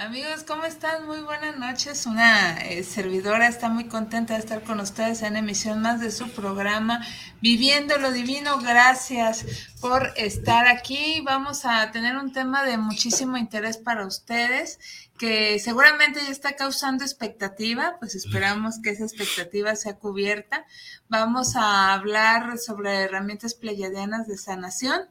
[0.00, 1.06] Amigos, ¿cómo están?
[1.06, 2.06] Muy buenas noches.
[2.06, 6.30] Una eh, servidora está muy contenta de estar con ustedes en emisión más de su
[6.30, 7.06] programa
[7.42, 8.58] Viviendo lo Divino.
[8.60, 9.44] Gracias
[9.80, 11.22] por estar aquí.
[11.24, 14.78] Vamos a tener un tema de muchísimo interés para ustedes
[15.18, 20.64] que seguramente ya está causando expectativa, pues esperamos que esa expectativa sea cubierta.
[21.10, 25.02] Vamos a hablar sobre herramientas pleyadianas de sanación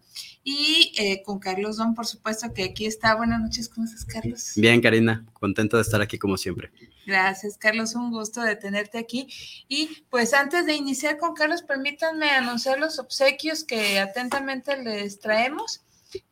[0.44, 3.14] y eh, con Carlos Don, por supuesto, que aquí está.
[3.16, 4.54] Buenas noches, ¿cómo estás, Carlos?
[4.56, 6.72] Bien, Karina, contento de estar aquí como siempre.
[7.10, 9.28] Gracias, Carlos, un gusto de tenerte aquí.
[9.68, 15.82] Y pues antes de iniciar con Carlos, permítanme anunciar los obsequios que atentamente les traemos.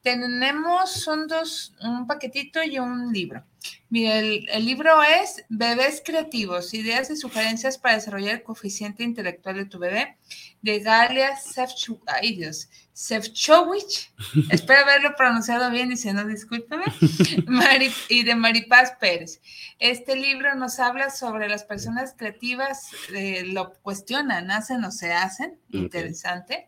[0.03, 3.43] Tenemos, son dos, un paquetito y un libro.
[3.89, 9.65] Mira, el, libro es Bebés Creativos, ideas y sugerencias para desarrollar el coeficiente intelectual de
[9.65, 10.17] tu bebé,
[10.61, 12.67] de Galia Sefcovic.
[14.49, 16.83] Espero haberlo pronunciado bien y si no, discúlpeme.
[18.09, 19.39] y de Maripaz Pérez.
[19.79, 25.57] Este libro nos habla sobre las personas creativas, eh, lo cuestionan, hacen o se hacen,
[25.69, 26.67] interesante,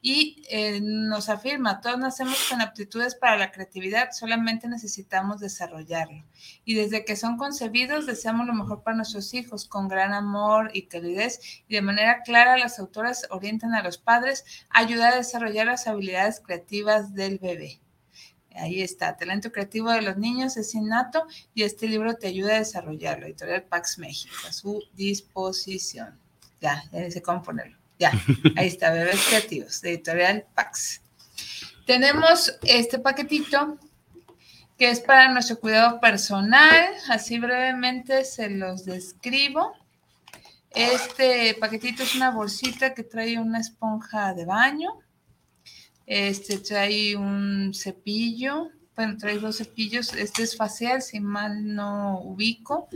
[0.00, 5.40] y eh, nos afirma, todos nacemos con aptitudes para la creatividad, solamente necesitamos
[6.64, 10.82] y desde que son concebidos deseamos lo mejor para nuestros hijos con gran amor y
[10.82, 15.66] calidez y de manera clara las autoras orientan a los padres a ayudar a desarrollar
[15.66, 17.80] las habilidades creativas del bebé.
[18.54, 22.58] Ahí está, talento creativo de los niños es innato y este libro te ayuda a
[22.58, 23.26] desarrollarlo.
[23.26, 26.18] Editorial Pax México, a su disposición.
[26.60, 27.78] Ya, ya sé cómo ponerlo.
[27.98, 28.12] Ya,
[28.56, 31.00] ahí está, Bebés Creativos, Editorial Pax.
[31.86, 33.78] Tenemos este paquetito
[34.82, 36.88] que es para nuestro cuidado personal.
[37.08, 39.74] Así brevemente se los describo.
[40.70, 44.98] Este paquetito es una bolsita que trae una esponja de baño.
[46.04, 48.70] Este trae un cepillo.
[48.96, 50.14] Bueno, trae dos cepillos.
[50.14, 52.88] Este es facial, si mal no ubico.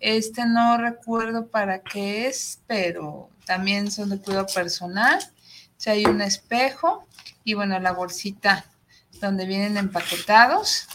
[0.00, 5.18] Este no recuerdo para qué es, pero también son de cuidado personal.
[5.76, 7.06] Trae un espejo
[7.44, 8.64] y bueno, la bolsita
[9.20, 10.88] donde vienen empaquetados.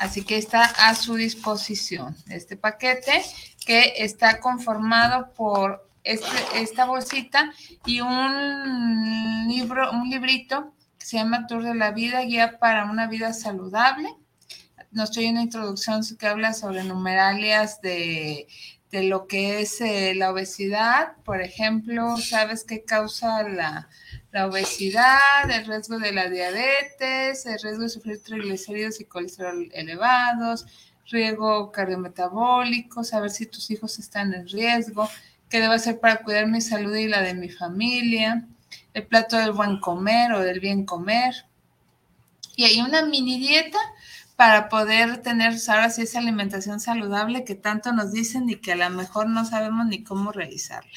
[0.00, 3.22] Así que está a su disposición este paquete
[3.66, 7.52] que está conformado por este, esta bolsita
[7.84, 13.08] y un libro, un librito que se llama Tour de la Vida, Guía para una
[13.08, 14.08] Vida Saludable.
[14.90, 18.48] Nos trae una introducción que habla sobre numeralias de,
[18.90, 21.12] de lo que es eh, la obesidad.
[21.26, 23.90] Por ejemplo, ¿sabes qué causa la,
[24.32, 30.66] la obesidad, el riesgo de la diabetes, el riesgo de sufrir triglicéridos y colesterol elevados,
[31.06, 35.08] riesgo cardiometabólico, saber si tus hijos están en riesgo,
[35.48, 38.46] qué debo hacer para cuidar mi salud y la de mi familia,
[38.94, 41.46] el plato del buen comer o del bien comer.
[42.54, 43.78] Y hay una mini dieta
[44.36, 48.76] para poder tener ahora sí esa alimentación saludable que tanto nos dicen y que a
[48.76, 50.90] lo mejor no sabemos ni cómo realizarla.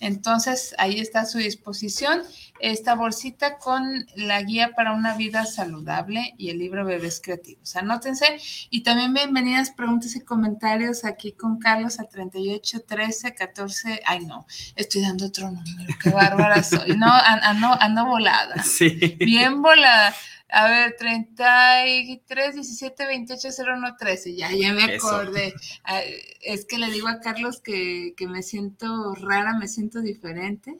[0.00, 2.22] Entonces, ahí está a su disposición
[2.58, 7.76] esta bolsita con la guía para una vida saludable y el libro Bebés Creativos.
[7.76, 8.38] Anótense
[8.70, 14.00] y también bienvenidas preguntas y comentarios aquí con Carlos a 38 13 14.
[14.04, 16.96] Ay, no, estoy dando otro número, qué bárbara soy.
[16.96, 18.62] No, ando, ando volada.
[18.70, 19.16] Sí.
[19.18, 20.14] Bien volada.
[20.52, 24.34] A ver, 33, 17, 28, 01, 13.
[24.34, 25.54] Ya, ya me acordé.
[25.84, 26.00] Ah,
[26.42, 30.76] es que le digo a Carlos que, que, me siento rara, me siento diferente.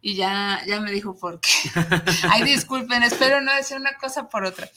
[0.00, 1.48] Y ya, ya me dijo por qué.
[2.30, 4.68] Ay, disculpen, espero no decir una cosa por otra.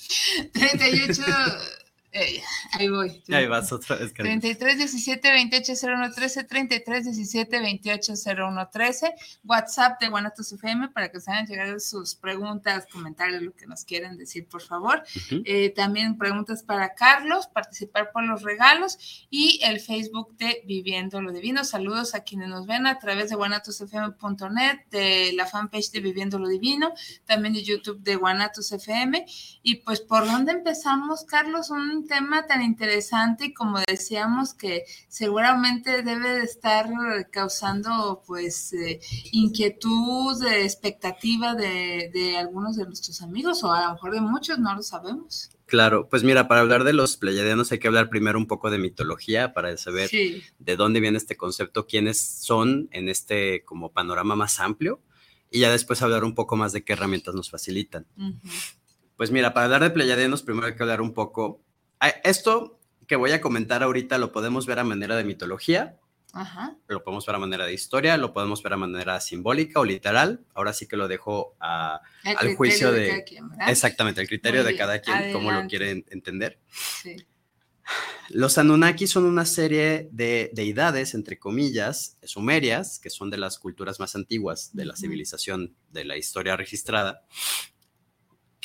[0.53, 1.21] 38,
[2.13, 2.41] Eh,
[2.73, 3.21] ahí voy.
[3.29, 4.39] Ahí vas otra vez, Karina.
[4.39, 9.13] 33 17 28 01 13, 33 17 28 01 13.
[9.43, 13.83] WhatsApp de Guanatos FM para que se hagan llegar sus preguntas, comentarios, lo que nos
[13.83, 15.03] quieran decir, por favor.
[15.45, 21.31] eh, también preguntas para Carlos, participar por los regalos y el Facebook de Viviendo lo
[21.31, 21.65] Divino.
[21.65, 26.47] Saludos a quienes nos ven a través de guanatosfm.net, de la fanpage de Viviendo lo
[26.47, 26.93] Divino,
[27.25, 29.25] también de YouTube de Guanatos FM.
[29.61, 31.69] Y pues, ¿por dónde empezamos, Carlos?
[31.69, 36.85] Un tema tan interesante y como decíamos que seguramente debe de estar
[37.31, 38.99] causando pues eh,
[39.31, 44.59] inquietud, eh, expectativa de, de, algunos de nuestros amigos o a lo mejor de muchos,
[44.59, 45.49] no lo sabemos.
[45.65, 48.77] Claro, pues mira, para hablar de los pleyadianos hay que hablar primero un poco de
[48.77, 50.43] mitología para saber sí.
[50.59, 55.01] de dónde viene este concepto, quiénes son en este como panorama más amplio
[55.49, 58.05] y ya después hablar un poco más de qué herramientas nos facilitan.
[58.17, 58.39] Uh -huh.
[59.17, 61.61] Pues mira, para hablar de pleyadianos primero hay que hablar un poco
[62.23, 65.97] esto que voy a comentar ahorita lo podemos ver a manera de mitología,
[66.33, 66.75] Ajá.
[66.87, 70.45] lo podemos ver a manera de historia, lo podemos ver a manera simbólica o literal.
[70.53, 73.13] Ahora sí que lo dejo a, al juicio de...
[73.13, 75.33] de quien, exactamente, el criterio Muy de cada quien, adelante.
[75.33, 76.59] cómo lo quiere entender.
[77.01, 77.15] Sí.
[78.29, 84.01] Los Anunnaki son una serie de deidades, entre comillas, sumerias, que son de las culturas
[84.01, 87.23] más antiguas de la civilización de la historia registrada.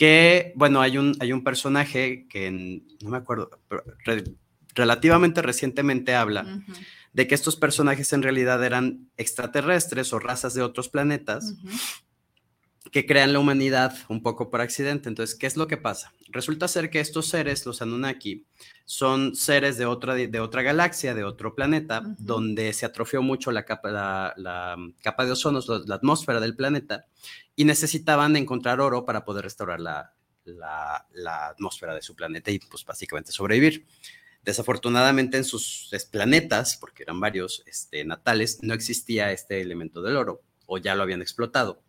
[0.03, 4.25] Que, bueno, hay un, hay un personaje que en- no me acuerdo, pero re-
[4.75, 6.43] relativamente recientemente habla
[7.13, 11.55] de que estos personajes en realidad eran extraterrestres o razas de otros planetas.
[12.93, 15.09] Que crean la humanidad un poco por accidente.
[15.09, 16.13] Entonces, ¿qué es lo que pasa?
[16.29, 18.45] Resulta ser que estos seres, los Anunnaki,
[18.85, 23.65] son seres de otra, de otra galaxia, de otro planeta, donde se atrofió mucho la
[23.65, 27.07] capa, la, la capa de ozono, la, la atmósfera del planeta,
[27.57, 30.13] y necesitaban encontrar oro para poder restaurar la,
[30.45, 33.87] la- la atmósfera de su planeta y pues básicamente sobrevivir.
[34.45, 40.43] Desafortunadamente en sus planetas, porque eran varios este, natales, no existía este elemento del oro
[40.67, 41.81] o ya lo habían explotado.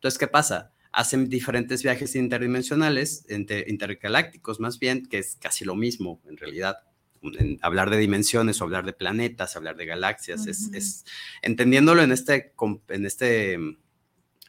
[0.00, 0.72] Entonces, ¿qué pasa?
[0.92, 6.78] Hacen diferentes viajes interdimensionales, inter- intergalácticos más bien, que es casi lo mismo en realidad.
[7.22, 11.04] En hablar de dimensiones o hablar de planetas, hablar de galaxias, es, es-
[11.42, 12.54] entendiéndolo en este,
[12.88, 13.58] en este,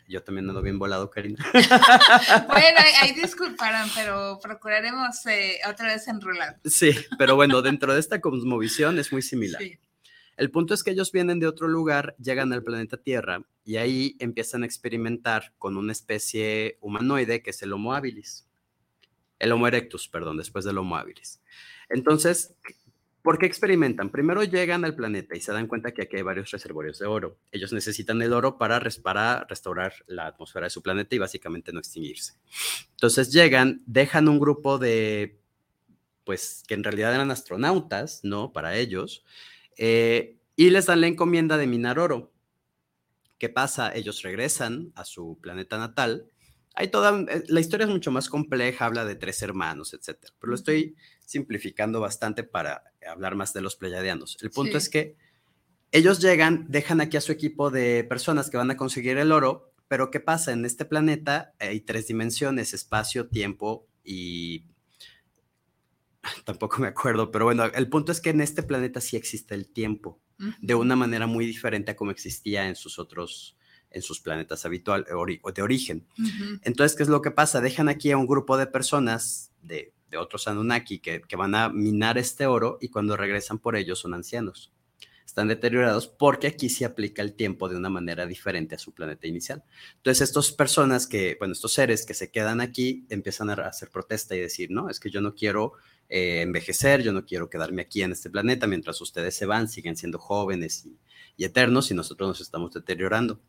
[0.07, 1.45] yo también ando bien volado, Karina.
[1.53, 6.59] Bueno, ahí, ahí disculparán, pero procuraremos eh, otra vez enrolar.
[6.63, 9.61] Sí, pero bueno, dentro de esta cosmovisión es muy similar.
[9.61, 9.77] Sí.
[10.41, 14.15] El punto es que ellos vienen de otro lugar, llegan al planeta Tierra y ahí
[14.17, 18.47] empiezan a experimentar con una especie humanoide que es el Homo habilis.
[19.37, 21.43] El Homo erectus, perdón, después del Homo habilis.
[21.89, 22.55] Entonces,
[23.21, 24.09] ¿por qué experimentan?
[24.09, 27.37] Primero llegan al planeta y se dan cuenta que aquí hay varios reservorios de oro.
[27.51, 31.71] Ellos necesitan el oro para, res- para restaurar la atmósfera de su planeta y básicamente
[31.71, 32.33] no extinguirse.
[32.89, 35.39] Entonces llegan, dejan un grupo de,
[36.23, 38.51] pues, que en realidad eran astronautas, ¿no?
[38.53, 39.23] Para ellos,
[39.77, 42.31] eh, y les dan la encomienda de minar oro.
[43.37, 43.93] ¿Qué pasa?
[43.95, 46.27] Ellos regresan a su planeta natal.
[46.75, 50.33] Hay toda, eh, la historia es mucho más compleja, habla de tres hermanos, etcétera.
[50.39, 50.95] Pero lo estoy
[51.25, 54.37] simplificando bastante para hablar más de los pleyadianos.
[54.41, 54.77] El punto Sí.
[54.77, 55.15] es que
[55.91, 59.73] ellos llegan, dejan aquí a su equipo de personas que van a conseguir el oro,
[59.87, 60.53] pero ¿qué pasa?
[60.53, 64.65] En este planeta hay tres dimensiones, espacio, tiempo y...
[66.45, 69.67] Tampoco me acuerdo, pero bueno, el punto es que en este planeta sí existe el
[69.67, 70.19] tiempo
[70.59, 73.55] de una manera muy diferente a como existía en sus otros,
[73.91, 76.07] en sus planetas habitual ori- o de origen.
[76.63, 77.61] Entonces, ¿qué es lo que pasa?
[77.61, 81.69] Dejan aquí a un grupo de personas de, de otros Anunnaki que, que van a
[81.69, 84.73] minar este oro y cuando regresan por ellos son ancianos.
[85.27, 89.27] Están deteriorados porque aquí se aplica el tiempo de una manera diferente a su planeta
[89.27, 89.63] inicial.
[89.97, 94.35] Entonces, estas personas que, bueno, estos seres que se quedan aquí empiezan a hacer protesta
[94.35, 95.73] y decir, no, es que yo no quiero
[96.13, 99.95] eh, envejecer, yo no quiero quedarme aquí en este planeta mientras ustedes se van, siguen
[99.95, 100.99] siendo jóvenes y,
[101.37, 103.39] y eternos y nosotros nos estamos deteriorando.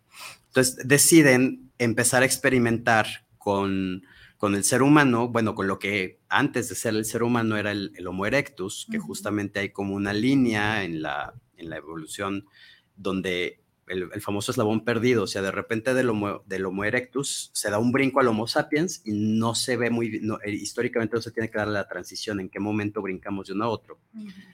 [0.47, 4.05] Entonces deciden empezar a experimentar con,
[4.39, 7.73] con el ser humano, bueno, con lo que antes de ser el ser humano era
[7.73, 12.47] el, el Homo erectus, que justamente hay como una línea en la, en la evolución
[12.95, 17.51] donde el, el famoso eslabón perdido, o sea, de repente del Homo, del Homo erectus
[17.53, 20.53] se da un brinco al Homo sapiens y no se ve muy, bien, no, eh,
[20.53, 23.69] históricamente no se tiene que dar la transición, en qué momento brincamos de uno a
[23.69, 23.99] otro.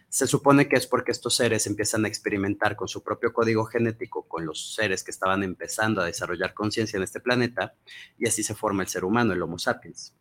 [0.09, 4.27] Se supone que es porque estos seres empiezan a experimentar con su propio código genético,
[4.27, 7.75] con los seres que estaban empezando a desarrollar conciencia en este planeta,
[8.19, 10.15] y así se forma el ser humano, el Homo sapiens.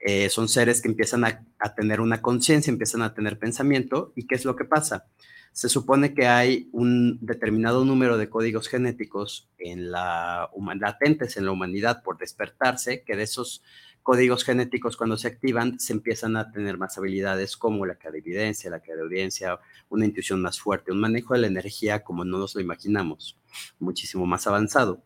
[0.00, 4.26] Eh, son seres que empiezan a, a tener una conciencia, empiezan a tener pensamiento, y
[4.26, 5.06] ¿qué es lo que pasa?
[5.54, 11.52] Se supone que hay un determinado número de códigos genéticos en la latentes en la
[11.52, 13.62] humanidad por despertarse, que de esos
[14.02, 18.80] códigos genéticos cuando se activan se empiezan a tener más habilidades como la clarividencia, la
[18.80, 23.38] clariaudiencia, una intuición más fuerte, un manejo de la energía como no nos lo imaginamos,
[23.78, 25.04] muchísimo más avanzado.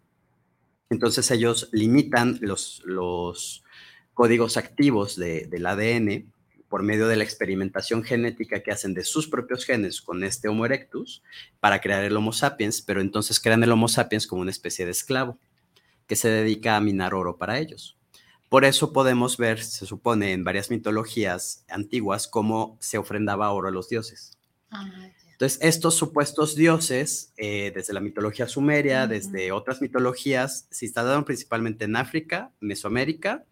[0.88, 3.64] Entonces ellos limitan los, los
[4.14, 6.32] códigos activos del ADN
[6.68, 10.66] por medio de la experimentación genética que hacen de sus propios genes con este Homo
[10.66, 11.22] erectus
[11.60, 14.90] para crear el Homo sapiens, pero entonces crean el Homo sapiens como una especie de
[14.90, 15.38] esclavo
[16.06, 17.98] que se dedica a minar oro para ellos.
[18.48, 23.70] Por eso podemos ver, se supone, en varias mitologías antiguas, cómo se ofrendaba oro a
[23.70, 24.38] los dioses.
[24.70, 24.90] Ah,
[25.32, 31.84] Entonces, estos supuestos dioses, eh, desde la mitología sumeria, desde otras mitologías, se instalaron principalmente
[31.84, 33.44] en África, Mesoamérica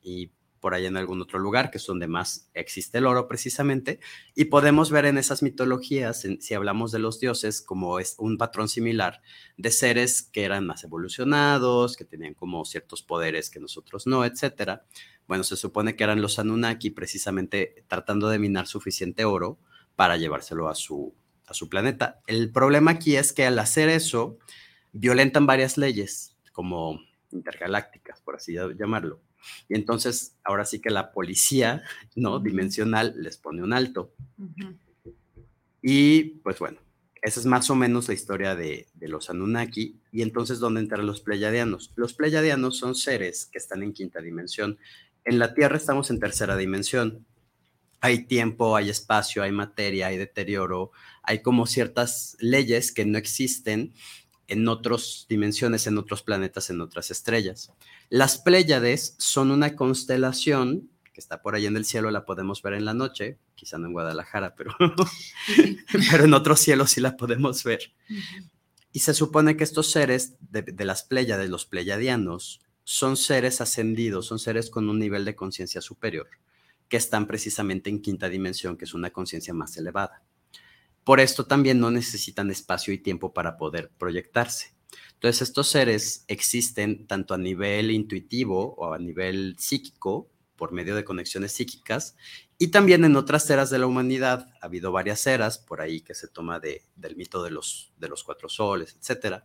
[0.00, 0.30] y
[0.64, 4.00] por ahí en algún otro lugar, que es donde más existe el oro precisamente,
[4.34, 8.70] y podemos ver en esas mitologías, si hablamos de los dioses, como es un patrón
[8.70, 9.20] similar
[9.58, 14.86] de seres que eran más evolucionados, que tenían como ciertos poderes que nosotros no, etcétera.
[15.28, 19.58] Bueno, se supone que eran los Anunnaki precisamente tratando de minar suficiente oro
[19.96, 21.12] para llevárselo a su,
[21.46, 22.22] a su planeta.
[22.26, 24.38] El problema aquí es que al hacer eso,
[24.92, 27.00] violentan varias leyes, como
[27.32, 29.20] intergalácticas, por así llamarlo.
[29.68, 31.82] Y entonces, ahora sí que la policía,
[32.14, 32.38] ¿no?
[32.40, 34.12] Dimensional les pone un alto.
[35.82, 36.78] Y pues bueno,
[37.24, 39.98] esa es más o menos la historia de, los Anunnaki.
[40.12, 41.92] Y entonces, ¿dónde entran los pleyadianos?
[41.96, 44.78] Los pleyadianos son seres que están en quinta dimensión.
[45.24, 47.26] En la Tierra estamos en tercera dimensión.
[48.02, 53.94] Hay tiempo, hay espacio, hay materia, hay deterioro, hay como ciertas leyes que no existen
[54.46, 57.72] en otras dimensiones, en otros planetas, en otras estrellas.
[58.10, 62.74] Las Pléyades son una constelación que está por ahí en el cielo, la podemos ver
[62.74, 64.74] en la noche, quizá no en Guadalajara, pero,
[66.10, 67.92] pero en otros cielos sí la podemos ver.
[68.92, 74.40] Y se supone que estos seres de, las Pléyades, los pleyadianos, son seres ascendidos, son
[74.40, 76.28] seres con un nivel de conciencia superior,
[76.88, 80.22] que están precisamente en quinta dimensión, que es una conciencia más elevada.
[81.04, 84.73] Por esto también no necesitan espacio y tiempo para poder proyectarse.
[85.14, 91.04] Entonces, estos seres existen tanto a nivel intuitivo o a nivel psíquico, por medio de
[91.04, 92.16] conexiones psíquicas,
[92.58, 94.48] y también en otras eras de la humanidad.
[94.60, 98.08] Ha habido varias eras por ahí que se toma de, del mito de los, de
[98.08, 99.42] los cuatro soles, etc.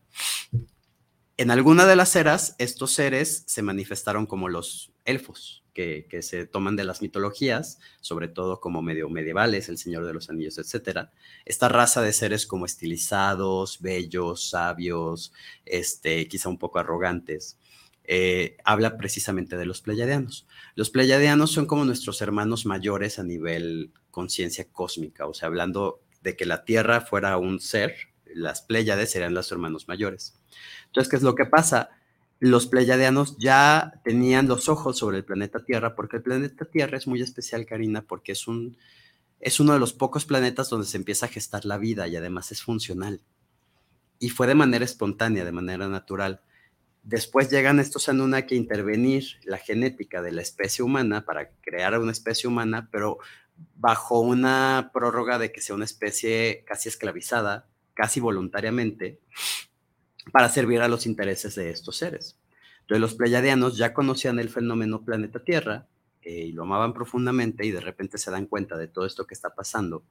[1.37, 5.63] En alguna de las eras, estos seres se manifestaron como los elfos,
[6.09, 10.29] que, se toman de las mitologías, sobre todo como medio medievales, el Señor de los
[10.29, 11.09] Anillos, etc.
[11.45, 15.31] Esta raza de seres como estilizados, bellos, sabios,
[15.65, 17.57] este, quizá un poco arrogantes,
[18.03, 20.47] eh, habla precisamente de los pleiadianos.
[20.75, 26.35] Los pleiadianos son como nuestros hermanos mayores a nivel conciencia cósmica, o sea, hablando de
[26.35, 27.95] que la Tierra fuera un ser,
[28.25, 30.35] las Pleiades serían los hermanos mayores.
[30.87, 31.89] Entonces, ¿qué es lo que pasa?
[32.39, 37.05] Los pleyadianos ya tenían los ojos sobre el planeta Tierra, porque el planeta Tierra es
[37.05, 38.77] muy especial, Karina, porque es, un,
[39.41, 42.51] es uno de los pocos planetas donde se empieza a gestar la vida y además
[42.51, 43.21] es funcional.
[44.19, 46.41] Y fue de manera espontánea, de manera natural.
[47.03, 52.11] Después llegan estos Anunnaki a intervenir la genética de la especie humana para crear una
[52.11, 53.19] especie humana, pero
[53.75, 59.19] bajo una prórroga de que sea una especie casi esclavizada, casi voluntariamente,
[60.31, 62.37] para servir a los intereses de estos seres.
[62.81, 65.87] Entonces los pleyadianos ya conocían el fenómeno planeta Tierra
[66.21, 69.35] eh, y lo amaban profundamente y de repente se dan cuenta de todo esto que
[69.35, 70.03] está pasando.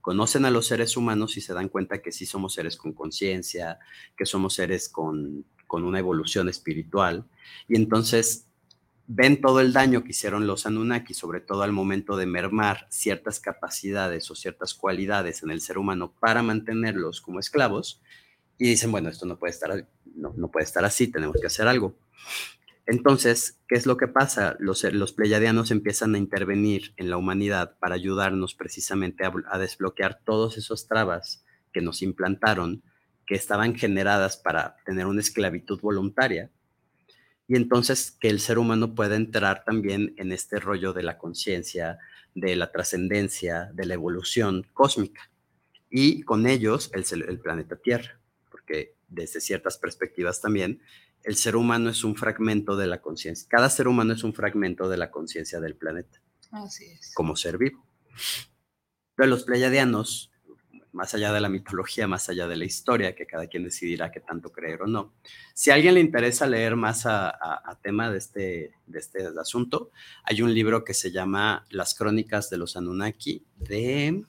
[0.00, 3.78] Conocen a los seres humanos y se dan cuenta que sí somos seres con conciencia,
[4.16, 7.24] que somos seres con, con una evolución espiritual.
[7.68, 8.48] Y entonces
[9.06, 13.40] ven todo el daño que hicieron los Anunnaki, sobre todo al momento de mermar ciertas
[13.40, 18.00] capacidades o ciertas cualidades en el ser humano para mantenerlos como esclavos,
[18.58, 21.96] y dicen, bueno, esto no puede estar, no, puede estar así, tenemos que hacer algo.
[22.86, 24.56] Entonces, ¿qué es lo que pasa?
[24.58, 30.58] Los, los pleyadianos empiezan a intervenir en la humanidad para ayudarnos precisamente a, desbloquear todos
[30.58, 32.82] esos trabas que nos implantaron,
[33.26, 36.50] que estaban generadas para tener una esclavitud voluntaria.
[37.48, 41.98] Y entonces que el ser humano pueda entrar también en este rollo de la conciencia,
[42.34, 45.30] de la trascendencia, de la evolución cósmica.
[45.90, 48.20] Y con ellos el planeta Tierra
[48.64, 50.80] porque desde ciertas perspectivas también,
[51.22, 53.46] el ser humano es un fragmento de la conciencia.
[53.48, 56.20] Cada ser humano es un fragmento de la conciencia del planeta.
[56.50, 57.12] Así es.
[57.14, 57.86] Como ser vivo.
[59.14, 60.30] Pero los pleiadianos,
[60.92, 64.20] más allá de la mitología, más allá de la historia, que cada quien decidirá qué
[64.20, 65.14] tanto creer o no.
[65.52, 69.90] Si a alguien le interesa leer más a, tema de este, de este asunto,
[70.24, 74.24] hay un libro que se llama Las Crónicas de los Anunnaki de...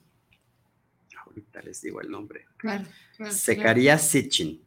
[1.36, 2.46] Ahorita les digo el nombre.
[2.56, 2.86] Claro.
[3.28, 4.62] Secaría Sitchin.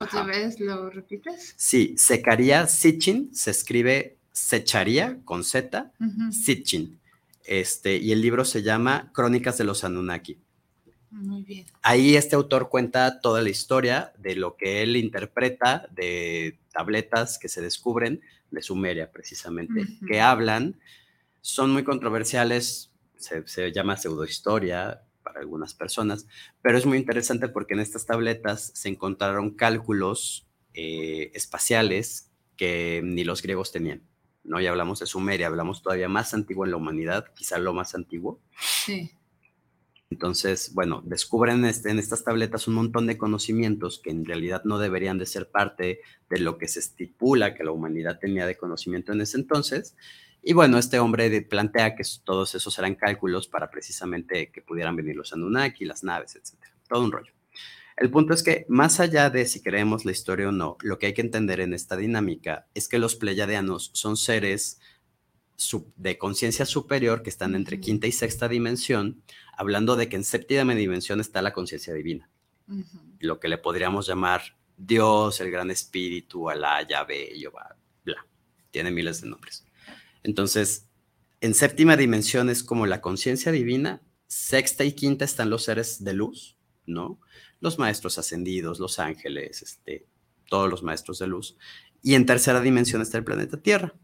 [0.00, 1.52] ¿Otra vez lo repites?
[1.58, 5.92] Sí, Secaría Sitchin se escribe Secharia, con Z,
[6.30, 6.98] Sitchin.
[7.44, 10.38] Este, y el libro se llama Crónicas de los Anunnaki.
[11.10, 11.66] Muy bien.
[11.82, 17.50] Ahí este autor cuenta toda la historia de lo que él interpreta de tabletas que
[17.50, 20.80] se descubren de Sumeria, precisamente, que hablan,
[21.42, 26.28] son muy controversiales, se, se llama pseudohistoria para algunas personas,
[26.62, 33.24] pero es muy interesante porque en estas tabletas se encontraron cálculos eh, espaciales que ni
[33.24, 34.02] los griegos tenían.
[34.44, 34.60] ¿no?
[34.60, 38.40] Ya hablamos de Sumeria, hablamos todavía más antiguo en la humanidad, quizá lo más antiguo.
[38.84, 39.10] Sí.
[40.10, 44.78] Entonces, bueno, descubren este, en estas tabletas un montón de conocimientos que en realidad no
[44.78, 46.00] deberían de ser parte
[46.30, 49.96] de lo que se estipula que la humanidad tenía de conocimiento en ese entonces.
[50.46, 55.16] Y bueno, este hombre plantea que todos esos eran cálculos para precisamente que pudieran venir
[55.16, 56.74] los Anunnaki, las naves, etcétera.
[56.86, 57.32] Todo un rollo.
[57.96, 61.06] El punto es que, más allá de si creemos la historia o no, lo que
[61.06, 64.80] hay que entender en esta dinámica es que los pleiadianos son seres
[65.96, 69.22] de conciencia superior que están entre quinta y sexta dimensión,
[69.56, 72.28] hablando de que en séptima dimensión está la conciencia divina,
[73.20, 74.42] lo que le podríamos llamar
[74.76, 78.26] Dios, el gran espíritu, Alá, Yahvé, Jehová, bla,
[78.72, 79.63] tiene miles de nombres.
[80.24, 80.88] Entonces,
[81.40, 86.14] en séptima dimensión es como la conciencia divina, sexta y quinta están los seres de
[86.14, 87.20] luz, ¿no?
[87.60, 90.06] Los maestros ascendidos, los ángeles, este,
[90.48, 91.56] todos los maestros de luz.
[92.02, 93.94] Y en tercera dimensión está el planeta Tierra.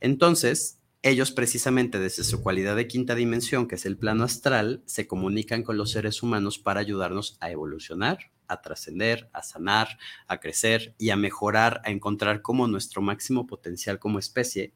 [0.00, 5.06] Entonces, ellos precisamente desde su cualidad de quinta dimensión, que es el plano astral, se
[5.06, 10.94] comunican con los seres humanos para ayudarnos a evolucionar, a trascender, a sanar, a crecer
[10.98, 14.74] y a mejorar, a encontrar como nuestro máximo potencial como especie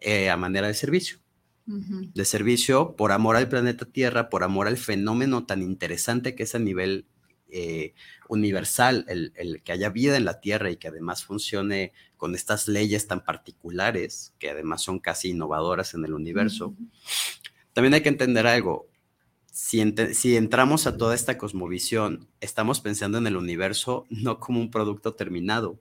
[0.00, 1.18] eh, a manera de servicio.
[1.68, 6.54] De servicio por amor al planeta Tierra, por amor al fenómeno tan interesante que es
[6.54, 7.06] a nivel
[7.48, 7.92] eh,
[8.28, 12.68] universal, el, el, que haya vida en la Tierra y que además funcione con estas
[12.68, 16.74] leyes tan particulares, que además son casi innovadoras en el universo.
[17.72, 18.88] También hay que entender algo.
[19.50, 19.82] Si,
[20.14, 25.14] si, entramos a toda esta cosmovisión, estamos pensando en el universo no como un producto
[25.14, 25.78] terminado.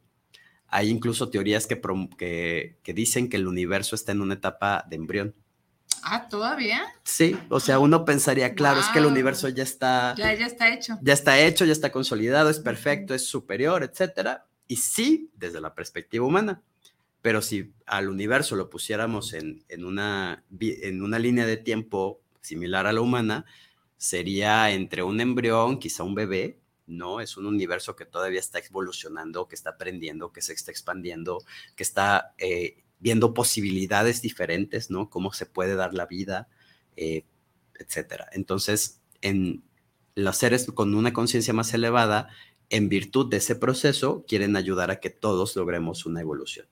[0.75, 1.79] Hay incluso teorías que,
[2.17, 5.33] que, que dicen que el universo está en una etapa de embrión.
[6.03, 6.83] Ah, ¿todavía?
[7.03, 10.13] Sí, o sea, uno pensaría, claro, es que el universo ya está...
[10.17, 10.99] Ya, ya está hecho.
[11.01, 14.47] Ya está hecho, ya está consolidado, es perfecto, es superior, etcétera.
[14.67, 16.61] Y sí, desde la perspectiva humana.
[17.21, 22.85] Pero si al universo lo pusiéramos en, en, una, en una línea de tiempo similar
[22.85, 23.45] a la humana,
[23.95, 27.19] sería entre un embrión, quizá un bebé, ¿no?
[27.19, 31.43] Es un universo que todavía está evolucionando, que está aprendiendo, que se está expandiendo,
[31.75, 35.09] que está eh, viendo posibilidades diferentes, ¿no?
[35.09, 36.47] Cómo se puede dar la vida,
[36.95, 37.25] eh,
[37.77, 38.29] etcétera.
[38.31, 39.63] Entonces, en
[40.15, 42.29] los seres con una conciencia más elevada,
[42.69, 46.67] en virtud de ese proceso, quieren ayudar a que todos logremos una evolución.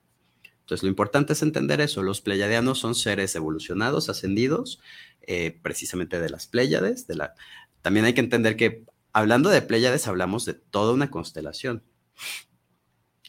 [0.61, 2.03] Entonces, lo importante es entender eso.
[2.03, 4.79] Los pleiadianos son seres evolucionados, ascendidos,
[5.21, 7.05] eh, precisamente de las Pléyades.
[7.05, 7.35] De la...
[7.81, 11.83] También hay que entender que hablando de Pléyades, hablamos de toda una constelación,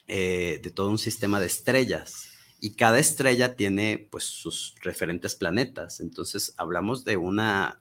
[0.07, 6.01] eh, de todo un sistema de estrellas y cada estrella tiene pues sus referentes planetas.
[6.01, 7.81] Entonces hablamos de una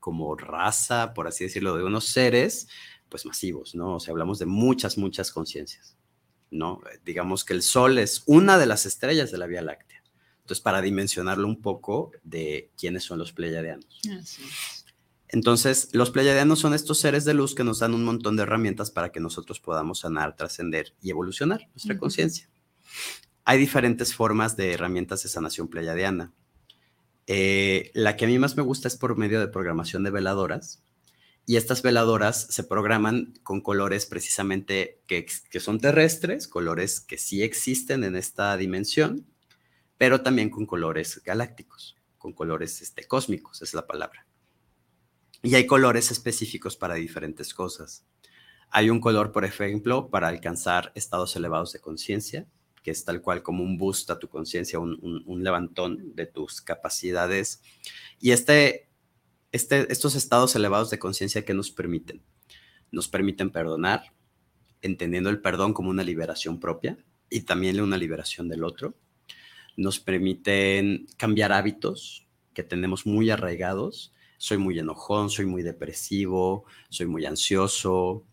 [0.00, 2.68] como raza, por así decirlo, de unos seres
[3.08, 3.96] pues masivos, ¿no?
[3.96, 5.96] O sea, hablamos de muchas, muchas conciencias,
[6.50, 6.80] ¿no?
[7.04, 10.02] Digamos que el Sol es una de las estrellas de la Vía Láctea.
[10.40, 14.00] Entonces, para dimensionarlo un poco de quiénes son los pleiadianos.
[15.34, 18.90] Entonces, los pleiadianos son estos seres de luz que nos dan un montón de herramientas
[18.90, 22.48] para que nosotros podamos sanar, trascender y evolucionar nuestra conciencia
[23.44, 26.32] hay diferentes formas de herramientas de sanación pleiadiana.
[27.26, 30.82] Eh, la que a mí más me gusta es por medio de programación de veladoras.
[31.46, 35.26] Y estas veladoras se programan con colores precisamente que,
[35.60, 39.26] son terrestres, colores que sí existen en esta dimensión,
[39.98, 44.23] pero también con colores galácticos, con colores este, cósmicos, es la palabra.
[45.44, 48.06] Y hay colores específicos para diferentes cosas.
[48.70, 52.46] Hay un color, por ejemplo, para alcanzar estados elevados de conciencia,
[52.82, 57.62] que es tal cual como un boost a tu conciencia, un, levantón de tus capacidades.
[58.18, 58.88] Y este,
[59.52, 62.22] este, estos estados elevados de conciencia que nos permiten,
[62.90, 64.14] nos permiten perdonar,
[64.80, 66.96] entendiendo el perdón como una liberación propia
[67.28, 68.94] y también una liberación del otro.
[69.76, 74.14] Nos permiten cambiar hábitos que tenemos muy arraigados.
[74.44, 78.26] Soy muy enojón, soy muy depresivo, soy muy ansioso,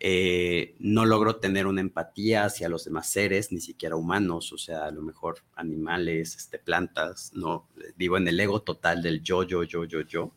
[0.00, 4.86] eh, no logro tener una empatía hacia los demás seres, ni siquiera humanos, o sea,
[4.86, 9.62] a lo mejor animales, este, plantas, no, vivo en el ego total del yo, yo,
[9.62, 10.32] yo, yo, yo.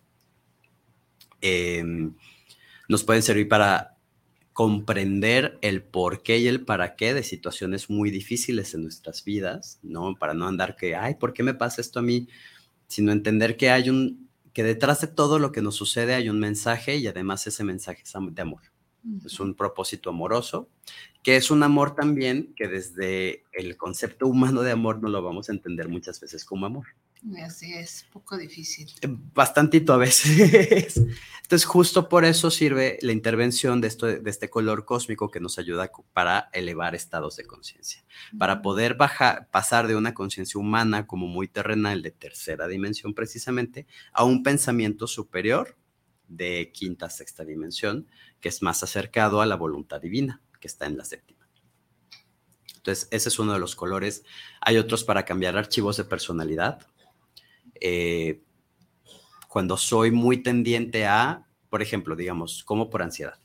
[1.40, 2.14] Em,
[2.90, 3.96] nos pueden servir para
[4.52, 9.80] comprender el por qué y el para qué de situaciones muy difíciles en nuestras vidas,
[9.82, 10.14] ¿no?
[10.14, 12.28] Para no andar que, ay, ¿por qué me pasa esto a mí?
[12.88, 16.40] Sino entender que hay un, que detrás de todo lo que nos sucede hay un
[16.40, 18.62] mensaje y además ese mensaje es de amor.
[19.26, 20.70] Es un propósito amoroso,
[21.24, 25.50] que es un amor también que desde el concepto humano de amor no lo vamos
[25.50, 26.86] a entender muchas veces como amor.
[27.44, 28.92] Así es, poco difícil.
[29.02, 30.98] Eh, bastantito a veces.
[31.44, 35.60] Entonces, justo por eso sirve la intervención de, esto, de este color cósmico que nos
[35.60, 38.04] ayuda para elevar estados de conciencia,
[38.40, 43.86] para poder bajar, pasar de una conciencia humana como muy terrenal de tercera dimensión precisamente
[44.14, 45.78] a un pensamiento superior
[46.28, 48.08] de quinta, sexta dimensión,
[48.40, 51.42] que es más acercado a la voluntad divina, que está en la séptima.
[52.78, 54.24] Entonces, ese es uno de los colores.
[54.60, 56.88] Hay otros para cambiar archivos de personalidad
[57.82, 58.42] eh,
[59.50, 63.40] cuando soy muy tendiente a, por ejemplo, digamos, como por ansiedad.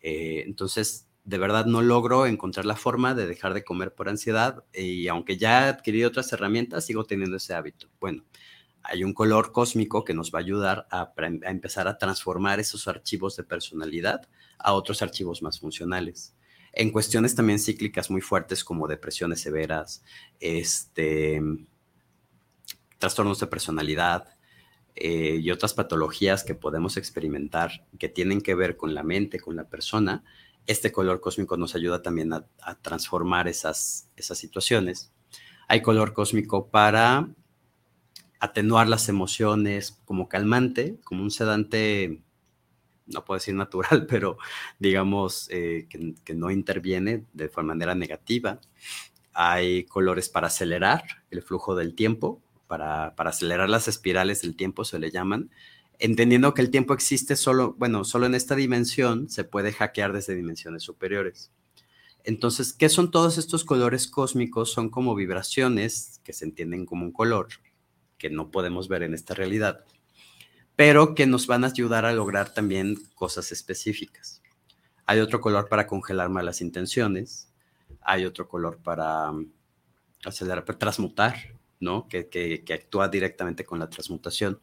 [0.00, 4.64] Eh, entonces, de verdad no logro encontrar la forma de dejar de comer por ansiedad
[4.74, 7.88] y aunque ya he adquirido otras herramientas, sigo teniendo ese hábito.
[8.00, 8.24] Bueno,
[8.82, 12.86] hay un color cósmico que nos va a ayudar a, a, empezar a transformar esos
[12.88, 14.28] archivos de personalidad
[14.58, 16.34] a otros archivos más funcionales.
[16.72, 20.02] En cuestiones también cíclicas muy fuertes como depresiones severas,
[20.40, 21.40] este,
[22.98, 24.36] trastornos de personalidad
[24.96, 29.56] eh, y otras patologías que podemos experimentar que tienen que ver con la mente, con
[29.56, 30.22] la persona,
[30.66, 32.46] este color cósmico nos ayuda también a,
[32.80, 35.12] transformar esas, esas situaciones.
[35.68, 37.28] Hay color cósmico para
[38.40, 42.22] atenuar las emociones como calmante, como un sedante,
[43.06, 44.38] no puedo decir natural, pero
[44.78, 48.60] digamos eh, que, que, no interviene de manera negativa.
[49.32, 54.98] Hay colores para acelerar el flujo del tiempo, para, acelerar las espirales del tiempo, se
[54.98, 55.50] le llaman,
[55.98, 60.34] entendiendo que el tiempo existe solo, bueno, solo en esta dimensión, se puede hackear desde
[60.34, 61.50] dimensiones superiores.
[62.24, 64.72] Entonces, ¿qué son todos estos colores cósmicos?
[64.72, 67.48] Son como vibraciones que se entienden como un color,
[68.18, 69.84] que no podemos ver en esta realidad,
[70.76, 74.42] pero que nos van a ayudar a lograr también cosas específicas.
[75.06, 77.52] Hay otro color para congelar malas intenciones,
[78.00, 79.50] hay otro color para um,
[80.24, 81.54] acelerar, para transmutar,
[82.08, 84.60] que, actúa directamente con la transmutación.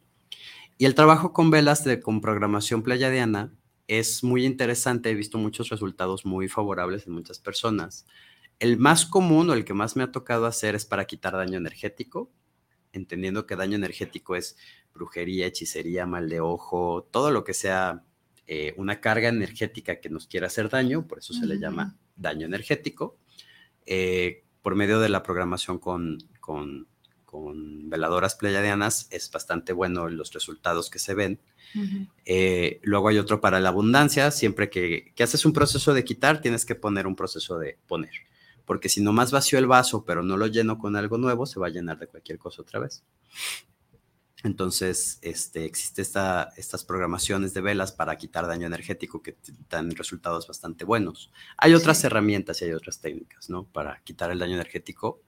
[0.78, 3.52] Y el trabajo con velas de, con programación pleiadiana
[3.88, 8.06] es muy interesante, he visto muchos resultados muy favorables en muchas personas.
[8.58, 11.58] El más común o el que más me ha tocado hacer es para quitar daño
[11.58, 12.30] energético,
[12.92, 14.56] entendiendo que daño energético es
[14.94, 18.04] brujería, hechicería, mal de ojo, todo lo que sea
[18.46, 22.46] eh, una carga energética que nos quiera hacer daño, por eso se le llama daño
[22.46, 23.18] energético,
[23.86, 26.86] eh, por medio de la programación con, con
[27.32, 31.40] con veladoras pleiadianas es bastante bueno los resultados que se ven.
[32.26, 34.30] Eh, luego hay otro para la abundancia.
[34.30, 38.12] Siempre que, haces un proceso de quitar, tienes que poner un proceso de poner.
[38.66, 41.68] Porque si nomás vacío el vaso, pero no lo lleno con algo nuevo, se va
[41.68, 43.02] a llenar de cualquier cosa otra vez.
[44.44, 49.38] Entonces, este, existe esta, estas programaciones de velas para quitar daño energético que
[49.70, 51.32] dan resultados bastante buenos.
[51.56, 53.64] Hay otras herramientas y hay otras técnicas, ¿no?
[53.64, 55.22] Para quitar el daño energético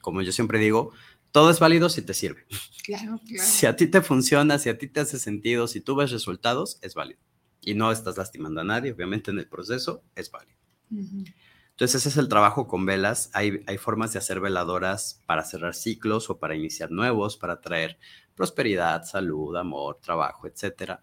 [0.00, 0.92] como yo siempre digo,
[1.32, 2.46] todo es válido si te sirve.
[2.88, 3.46] Claro, claro.
[3.46, 6.78] Si a ti te funciona, si a ti te hace sentido, si tú ves resultados,
[6.80, 7.20] es válido.
[7.60, 10.58] Y no estás lastimando a nadie, obviamente en el proceso es válido.
[10.90, 13.30] Entonces ese es el trabajo con velas.
[13.34, 17.98] Hay, hay formas de hacer veladoras para cerrar ciclos o para iniciar nuevos, para traer
[18.34, 20.94] prosperidad, salud, amor, trabajo, etc.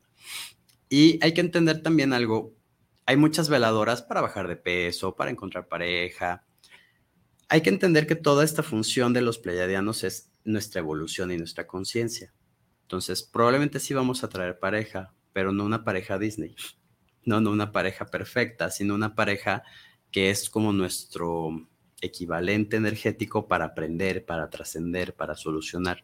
[0.90, 2.56] Y hay que entender también algo.
[3.06, 6.44] Hay muchas veladoras para bajar de peso, para encontrar pareja,
[7.48, 11.68] hay que entender que toda esta función de los pleiadianos es nuestra evolución y nuestra
[11.68, 12.34] conciencia.
[12.84, 16.56] Entonces, probablemente sí vamos a traer pareja, pero no una pareja Disney,
[17.26, 19.64] no, no una pareja perfecta, sino una pareja
[20.12, 21.68] que es como nuestro
[22.02, 26.04] equivalente energético para aprender, para trascender, para solucionar.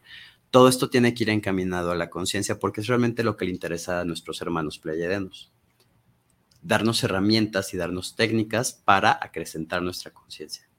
[0.50, 3.52] Todo esto tiene que ir encaminado a la conciencia porque es realmente lo que le
[3.52, 5.50] interesa a nuestros hermanos pleiadianos.
[6.60, 10.71] Darnos herramientas y darnos técnicas para acrecentar nuestra conciencia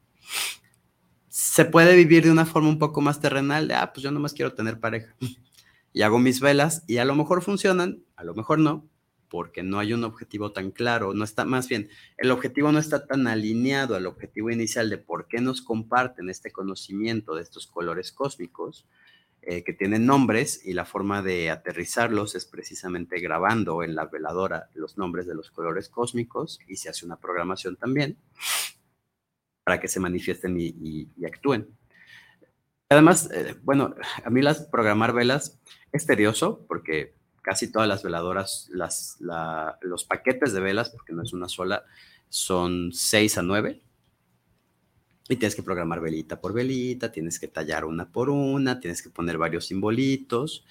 [1.29, 4.33] se puede vivir de una forma un poco más terrenal, de, ah, pues yo nomás
[4.33, 5.15] quiero tener pareja.
[5.91, 8.89] Y hago mis velas y a lo mejor funcionan, a lo mejor no,
[9.29, 13.05] porque no hay un objetivo tan claro, no está, más bien, el objetivo no está
[13.05, 18.11] tan alineado al objetivo inicial de por qué nos comparten este conocimiento de estos colores
[18.11, 18.87] cósmicos,
[19.41, 24.69] eh, que tienen nombres y la forma de aterrizarlos es precisamente grabando en la veladora
[24.73, 28.17] los nombres de los colores cósmicos y se hace una programación también
[29.63, 31.67] para que se manifiesten y, actúen.
[32.89, 35.59] Además, eh, bueno, a mí las programar velas
[35.91, 39.17] es tedioso porque casi todas las veladoras, las,
[39.81, 41.83] los paquetes de velas, porque no es una sola,
[42.29, 43.81] son 6 a 9.
[45.29, 49.09] Y tienes que programar velita por velita, tienes que tallar una por una, tienes que
[49.09, 50.65] poner varios simbolitos.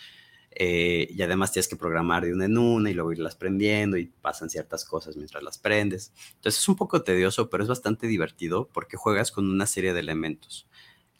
[0.54, 4.06] Eh, y además tienes que programar de una en una y luego irlas prendiendo y
[4.06, 6.12] pasan ciertas cosas mientras las prendes.
[6.34, 10.00] Entonces es un poco tedioso, pero es bastante divertido porque juegas con una serie de
[10.00, 10.68] elementos.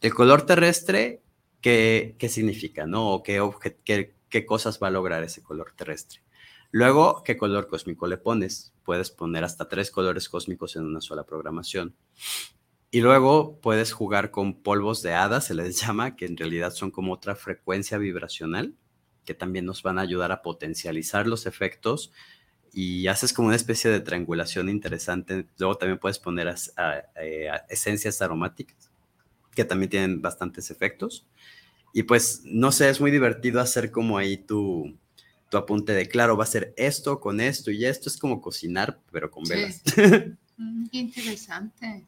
[0.01, 1.23] El color terrestre,
[1.61, 2.87] ¿qué, qué significa?
[2.87, 3.23] ¿no?
[3.25, 3.41] qué,
[3.85, 6.23] qué, qué cosas va a lograr ese color terrestre?
[6.71, 8.75] Luego, ¿qué color cósmico le pones?
[8.83, 11.95] Puedes poner hasta tres colores cósmicos en una sola programación.
[12.91, 16.91] Y luego puedes jugar con polvos de hadas, se les llama, que en realidad son
[16.91, 18.75] como otra frecuencia vibracional
[19.25, 22.13] que también nos van a ayudar a potencializar los efectos
[22.73, 25.47] y haces como una especie de triangulación interesante.
[25.59, 26.55] Luego también puedes poner
[27.21, 28.91] eh, esencias aromáticas
[29.55, 31.27] que también tienen bastantes efectos.
[31.93, 34.97] Y pues, no sé, es muy divertido hacer como ahí tu,
[35.51, 38.09] tu apunte de, claro, va a ser esto con esto y esto.
[38.09, 39.83] Es como cocinar, pero con velas.
[40.59, 42.05] Mm, qué interesante.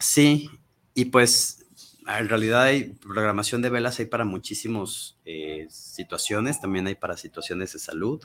[0.00, 0.50] Sí,
[0.94, 1.63] y pues
[2.06, 7.72] en realidad hay programación de velas, hay para muchísimas eh, situaciones, también hay para situaciones
[7.72, 8.22] de salud.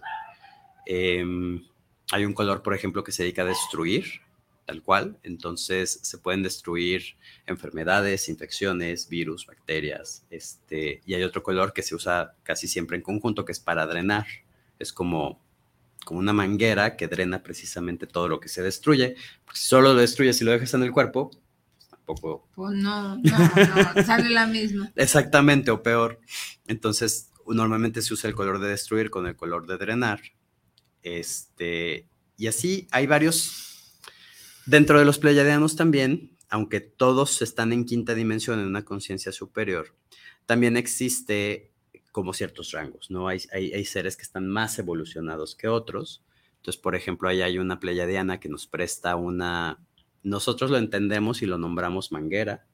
[0.86, 1.64] Em,
[2.12, 4.06] hay un color, por ejemplo, que se dedica a destruir,
[4.66, 5.18] tal cual.
[5.24, 7.16] Entonces se pueden destruir
[7.46, 10.26] enfermedades, infecciones, virus, bacterias.
[10.30, 13.86] Este, y hay otro color que se usa casi siempre en conjunto, que es para
[13.86, 14.26] drenar.
[14.78, 15.42] Es como,
[16.04, 19.16] como una manguera que drena precisamente todo lo que se destruye.
[19.54, 21.32] Si solo lo destruyes y lo dejas en el cuerpo,
[22.16, 24.92] pues no, no, no, sale la misma.
[24.96, 26.20] Exactamente, o peor.
[26.68, 30.22] Entonces, normalmente se usa el color de destruir con el color de drenar.
[31.02, 33.96] Este, y así hay varios.
[34.66, 39.96] Dentro de los pleiadianos también, aunque todos están en quinta dimensión, en una conciencia superior,
[40.46, 41.74] también existe
[42.12, 43.28] como ciertos rangos, ¿no?
[43.28, 46.24] Hay, hay, hay, seres que están más evolucionados que otros.
[46.58, 49.80] Entonces, por ejemplo, ahí hay una pleiadiana que nos presta una,
[50.24, 52.66] nosotros lo entendemos y lo nombramos manguera,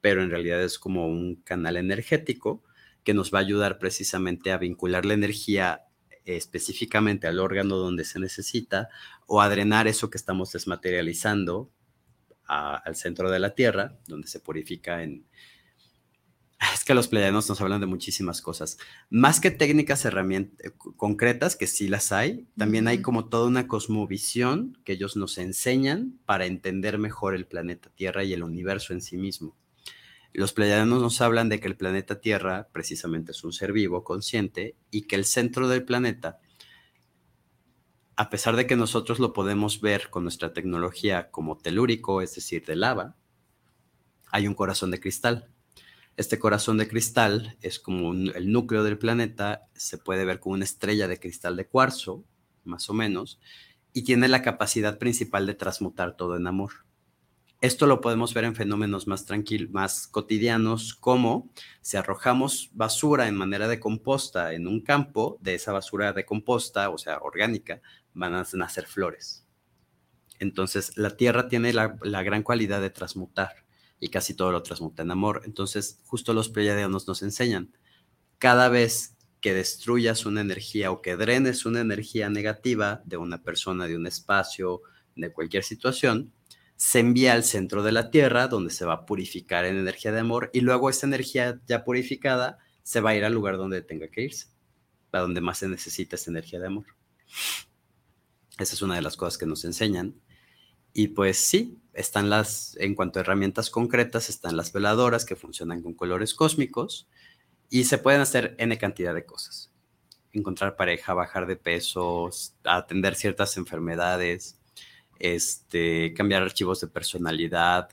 [0.00, 2.62] pero en realidad es como un canal energético
[3.04, 5.84] que nos va a ayudar precisamente a vincular la energía
[6.24, 8.90] específicamente al órgano donde se necesita
[9.26, 11.70] o a drenar eso que estamos desmaterializando
[12.44, 15.26] al centro de la Tierra, donde se purifica en,
[16.74, 18.78] es que los pleiadianos nos hablan de muchísimas cosas.
[19.10, 23.68] Más que técnicas herramientas eh, concretas, que sí las hay, también hay como toda una
[23.68, 29.02] cosmovisión que ellos nos enseñan para entender mejor el planeta Tierra y el universo en
[29.02, 29.56] sí mismo.
[30.32, 34.76] Los pleiadianos nos hablan de que el planeta Tierra precisamente es un ser vivo, consciente,
[34.90, 36.40] y que el centro del planeta,
[38.16, 42.66] a pesar de que nosotros lo podemos ver con nuestra tecnología como telúrico, es decir,
[42.66, 43.16] de lava,
[44.30, 45.50] hay un corazón de cristal
[46.18, 50.64] este corazón de cristal es como el núcleo del planeta, se puede ver como una
[50.64, 52.24] estrella de cristal de cuarzo,
[52.64, 53.38] más o menos,
[53.92, 56.72] y tiene la capacidad principal de transmutar todo en amor.
[57.60, 61.52] Esto lo podemos ver en fenómenos más tranquilos, más cotidianos, como
[61.82, 66.90] si arrojamos basura en manera de composta en un campo, de esa basura de composta,
[66.90, 67.80] o sea, orgánica,
[68.12, 69.46] van a nacer flores.
[70.40, 73.67] Entonces, la tierra tiene la, la gran cualidad de transmutar
[74.00, 75.42] y casi todo lo transmuta en amor.
[75.44, 77.72] Entonces, justo los pleiadianos nos enseñan,
[78.38, 83.86] cada vez que destruyas una energía o que drenes una energía negativa de una persona,
[83.86, 84.82] de un espacio,
[85.16, 86.32] de cualquier situación,
[86.76, 90.20] se envía al centro de la Tierra, donde se va a purificar en energía de
[90.20, 94.08] amor, y luego esa energía ya purificada se va a ir al lugar donde tenga
[94.08, 94.46] que irse,
[95.10, 96.86] para donde más se necesita esa energía de amor.
[98.58, 100.14] Esa es una de las cosas que nos enseñan.
[100.92, 105.82] Y pues sí, están las, en cuanto a herramientas concretas, están las veladoras que funcionan
[105.82, 107.08] con colores cósmicos
[107.68, 109.72] y se pueden hacer N cantidad de cosas.
[110.32, 114.60] Encontrar pareja, bajar de pesos, atender ciertas enfermedades,
[115.18, 117.90] este, cambiar archivos de personalidad.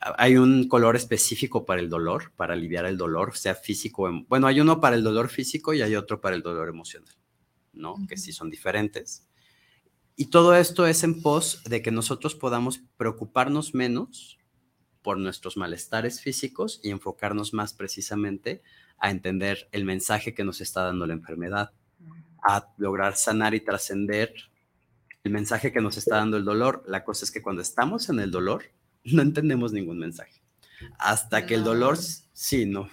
[0.00, 4.08] Hay un color específico para el dolor, para aliviar el dolor, sea físico.
[4.28, 7.16] Bueno, hay uno para el dolor físico y hay otro para el dolor emocional,
[7.72, 7.96] ¿no?
[8.08, 9.27] Que sí son diferentes.
[10.20, 14.36] Y todo esto es en pos de que nosotros podamos preocuparnos menos
[15.00, 18.60] por nuestros malestares físicos y enfocarnos más precisamente
[18.98, 21.70] a entender el mensaje que nos está dando la enfermedad,
[22.42, 24.34] a lograr sanar y trascender
[25.22, 26.82] el mensaje que nos está dando el dolor.
[26.88, 28.64] La cosa es que cuando estamos en el dolor,
[29.04, 30.42] no entendemos ningún mensaje.
[30.98, 32.90] Hasta que el dolor, sí, no,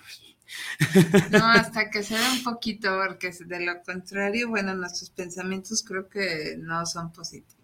[1.31, 6.55] no, hasta que se un poquito, porque de lo contrario, bueno, nuestros pensamientos creo que
[6.57, 7.55] no son positivos.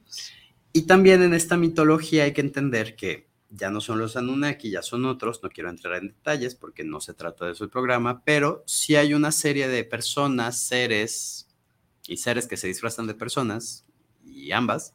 [0.74, 4.82] Y también en esta mitología hay que entender que ya no son los Anunnaki, ya
[4.82, 8.63] son otros, no quiero entrar en detalles porque no se trata de el programa, pero
[8.65, 11.50] sí hay una serie de personas, seres
[12.08, 13.86] y seres que se disfrazan de personas,
[14.26, 14.94] y ambas,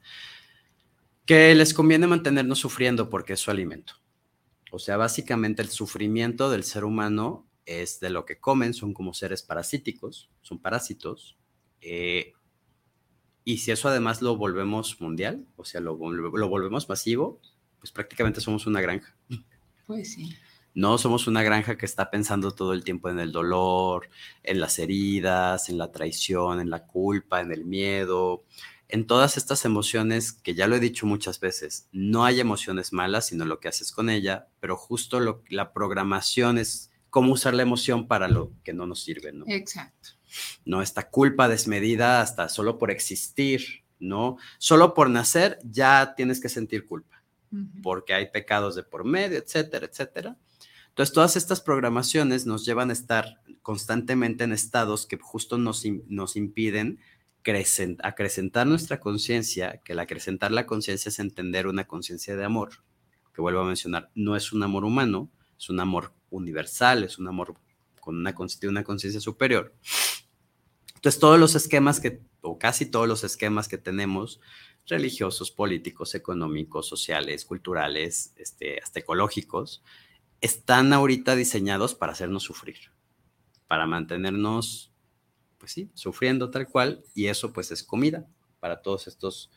[1.26, 3.94] que les conviene mantenernos sufriendo porque es su alimento.
[4.70, 9.12] O sea, básicamente el sufrimiento del ser humano es de lo que comen, son como
[9.12, 11.36] seres parasíticos, son parásitos.
[11.80, 12.32] Eh,
[13.44, 17.40] y si eso además lo volvemos mundial, o sea, lo, lo volvemos masivo,
[17.78, 19.16] pues prácticamente somos una granja.
[19.86, 20.34] Pues sí.
[20.74, 24.10] No somos una granja que está pensando todo el tiempo en el dolor,
[24.42, 28.44] en las heridas, en la traición, en la culpa, en el miedo,
[28.88, 31.88] en todas estas emociones que ya lo he dicho muchas veces.
[31.92, 36.58] No hay emociones malas, sino lo que haces con ella, pero justo lo, la programación
[36.58, 39.46] es cómo usar la emoción para lo que no nos sirve, ¿no?
[39.48, 40.10] Exacto.
[40.66, 44.36] No, esta culpa desmedida hasta solo por existir, ¿no?
[44.58, 47.22] Solo por nacer ya tienes que sentir culpa,
[47.82, 50.36] porque hay pecados de por medio, etcétera, etcétera.
[50.90, 56.36] Entonces, todas estas programaciones nos llevan a estar constantemente en estados que justo nos, nos
[56.36, 56.98] impiden
[58.02, 62.84] acrecentar nuestra conciencia, que el acrecentar la conciencia es entender una conciencia de amor,
[63.34, 67.28] que vuelvo a mencionar, no es un amor humano, es un amor universal, es un
[67.28, 67.54] amor
[68.00, 69.74] con una, conciencia superior.
[70.94, 74.40] Entonces, todos los esquemas que, o casi todos los esquemas que tenemos,
[74.86, 79.82] religiosos, políticos, económicos, sociales, culturales, este, hasta ecológicos,
[80.40, 82.76] están ahorita diseñados para hacernos sufrir,
[83.66, 84.92] para mantenernos,
[85.58, 88.28] pues sí, sufriendo tal cual, y eso pues es comida
[88.60, 89.50] para todos estos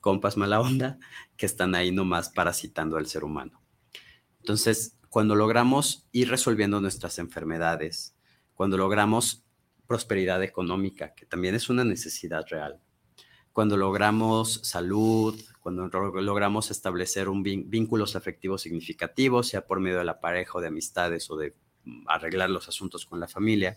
[0.00, 0.98] compas mala onda
[1.36, 3.60] que están ahí nomás parasitando al ser humano.
[4.38, 8.14] Entonces, cuando logramos ir resolviendo nuestras enfermedades,
[8.54, 9.44] cuando logramos
[9.86, 12.80] prosperidad económica, que también es una necesidad real,
[13.52, 20.20] cuando logramos salud, cuando logramos establecer un vínculos afectivos significativos, sea por medio de la
[20.20, 23.76] pareja o de amistades o de mm, arreglar los asuntos con la familia.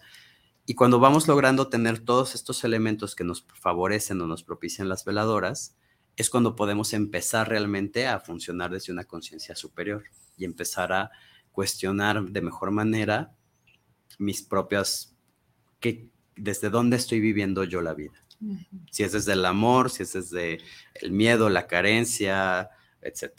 [0.65, 5.05] Y cuando vamos logrando tener todos estos elementos que nos favorecen o nos propician las
[5.05, 5.75] veladoras,
[6.15, 10.03] es cuando podemos empezar realmente a funcionar desde una conciencia superior
[10.37, 11.11] y empezar a
[11.51, 13.35] cuestionar de mejor manera
[14.17, 15.15] mis propias,
[15.79, 18.23] que, desde dónde estoy viviendo yo la vida.
[18.89, 20.59] Si es desde el amor, si es desde
[20.95, 22.69] el miedo, la carencia,
[23.01, 23.33] etc.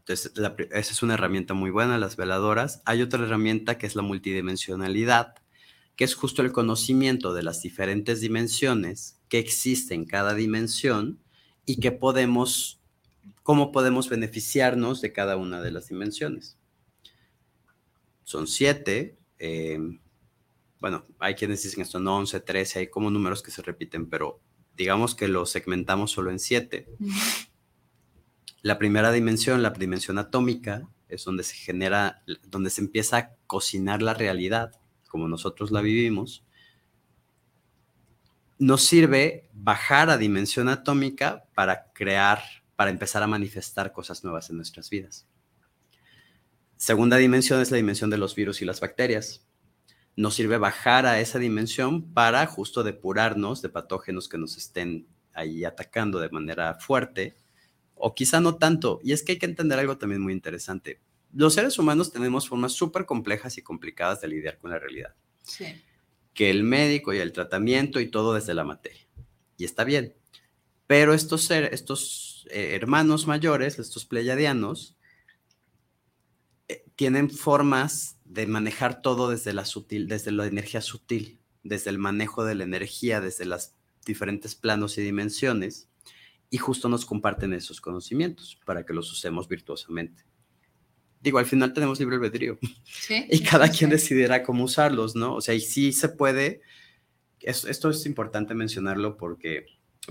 [0.00, 0.32] Entonces,
[0.72, 2.82] esa es una herramienta muy buena, las veladoras.
[2.84, 5.34] Hay otra herramienta que es la multidimensionalidad,
[5.96, 11.20] que es justo el conocimiento de las diferentes dimensiones que existen en cada dimensión
[11.64, 12.79] y que podemos,
[13.42, 16.58] cómo podemos beneficiarnos de cada una de las dimensiones.
[18.24, 19.18] Son siete.
[19.38, 19.78] Eh,
[20.80, 24.40] bueno, hay quienes dicen esto, no 11, 13, hay como números que se repiten, pero
[24.76, 26.88] digamos que lo segmentamos solo en siete.
[28.62, 34.00] La primera dimensión, la dimensión atómica, es donde se genera, donde se empieza a cocinar
[34.00, 34.72] la realidad,
[35.08, 36.44] como nosotros la vivimos.
[38.58, 42.42] Nos sirve bajar a dimensión atómica para crear,
[42.80, 45.26] para empezar a manifestar cosas nuevas en nuestras vidas.
[46.78, 49.46] Segunda dimensión es la dimensión de los virus y las bacterias
[50.16, 55.62] nos sirve bajar a esa dimensión para justo depurarnos de patógenos que nos estén ahí
[55.62, 57.36] atacando de manera fuerte,
[57.96, 58.98] o quizá no tanto.
[59.04, 61.02] Y es que hay que entender algo también muy interesante.
[61.34, 65.14] Los seres humanos tenemos formas súper complejas y complicadas de lidiar con la realidad.
[65.42, 65.66] Sí.
[66.32, 69.06] Que el médico y el tratamiento y todo desde la materia.
[69.58, 70.14] Y está bien.
[70.86, 74.96] Pero estos, estos eh, hermanos mayores, estos pleiadianos,
[76.68, 81.98] eh, tienen formas de manejar todo desde la sutil, desde la energía sutil, desde el
[81.98, 83.72] manejo de la energía, desde los
[84.04, 85.88] diferentes planos y dimensiones,
[86.48, 90.24] y justo nos comparten esos conocimientos para que los usemos virtuosamente.
[91.20, 93.26] Digo, al final tenemos libre albedrío ¿Sí?
[93.30, 95.34] y cada quien decidirá cómo usarlos, ¿no?
[95.34, 96.62] O sea, y sí se puede,
[97.40, 99.66] esto es importante mencionarlo porque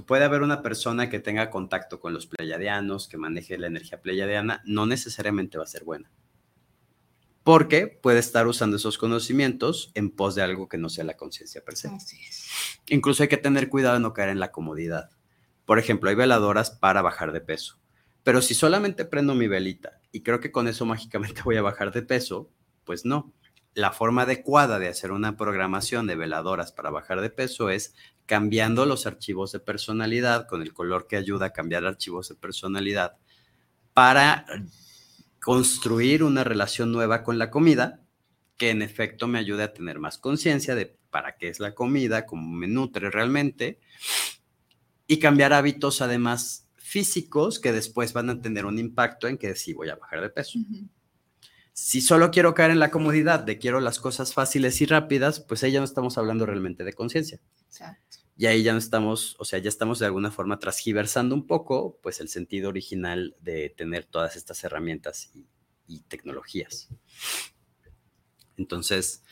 [0.06, 4.62] puede haber una persona que tenga contacto con los pleiadianos, que maneje la energía pleiadiana,
[4.65, 6.12] no necesariamente va a ser buena
[7.49, 11.65] porque puede estar usando esos conocimientos en pos de algo que no sea la conciencia
[11.65, 11.89] per se.
[12.89, 15.10] Incluso hay que tener cuidado de no caer en la comodidad.
[15.65, 17.80] Por ejemplo, hay veladoras para bajar de peso,
[18.23, 21.91] pero si solamente prendo mi velita y creo que con eso mágicamente voy a bajar
[21.91, 22.52] de peso,
[22.84, 23.34] pues no.
[23.73, 27.95] La forma adecuada de hacer una programación de veladoras para bajar de peso es
[28.29, 33.17] cambiando los archivos de personalidad con el color que ayuda a cambiar archivos de personalidad
[33.95, 34.45] para
[35.41, 38.01] construir una relación nueva con la comida
[38.55, 42.27] que en efecto me ayude a tener más conciencia de para qué es la comida,
[42.27, 43.80] cómo me nutre realmente
[45.07, 49.73] y cambiar hábitos además físicos que después van a tener un impacto en que sí
[49.73, 50.59] voy a bajar de peso.
[51.73, 55.63] Si solo quiero caer en la comodidad de quiero las cosas fáciles y rápidas, pues
[55.63, 57.39] ahí ya no estamos hablando realmente de conciencia.
[57.65, 58.18] Exacto.
[58.41, 61.99] Y ahí ya no estamos, o sea, ya estamos de alguna forma transgiversando un poco,
[62.01, 65.45] pues el sentido original de tener todas estas herramientas y,
[65.87, 66.87] y tecnologías.
[68.55, 69.23] Entonces,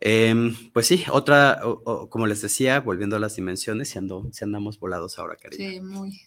[0.00, 4.26] em, pues sí, otra, o- o como les decía, volviendo a las dimensiones, si, ando,
[4.32, 5.70] si andamos volados ahora, cariño.
[5.70, 6.18] Sí, muy.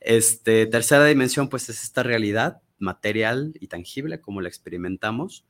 [0.00, 5.44] Este, tercera dimensión, pues es esta realidad material y tangible, como la experimentamos.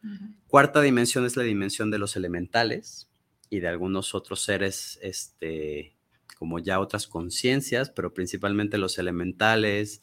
[0.46, 3.07] Cuarta dimensión es la dimensión de los elementales
[3.50, 5.96] y de algunos otros seres, este,
[6.38, 10.02] como ya otras conciencias, pero principalmente los elementales,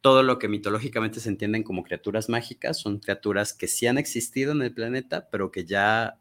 [0.00, 4.52] todo lo que mitológicamente se entienden como criaturas mágicas, son criaturas que sí han existido
[4.52, 6.20] en el planeta, pero que ya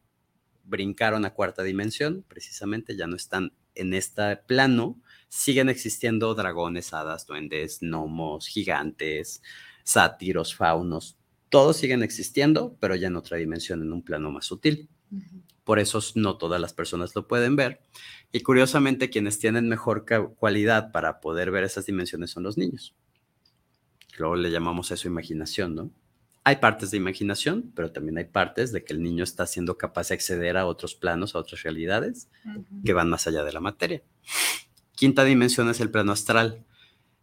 [0.63, 7.27] brincaron a cuarta dimensión, precisamente ya no están en este plano, siguen existiendo dragones, hadas,
[7.27, 9.43] duendes, gnomos, gigantes,
[9.83, 11.17] sátiros, faunos,
[11.49, 14.89] todos siguen existiendo, pero ya en otra dimensión, en un plano más sutil.
[15.65, 17.81] Por eso no todas las personas lo pueden ver.
[18.31, 20.05] Y curiosamente, quienes tienen mejor
[20.37, 22.95] cualidad para poder ver esas dimensiones son los niños.
[24.17, 25.91] Luego le llamamos a eso imaginación, ¿no?
[26.43, 30.09] Hay partes de imaginación, pero también hay partes de que el niño está siendo capaz
[30.09, 32.29] de acceder a otros planos, a otras realidades
[32.85, 34.03] que van más allá de la materia.
[34.91, 36.63] Quinta dimensión es el plano astral.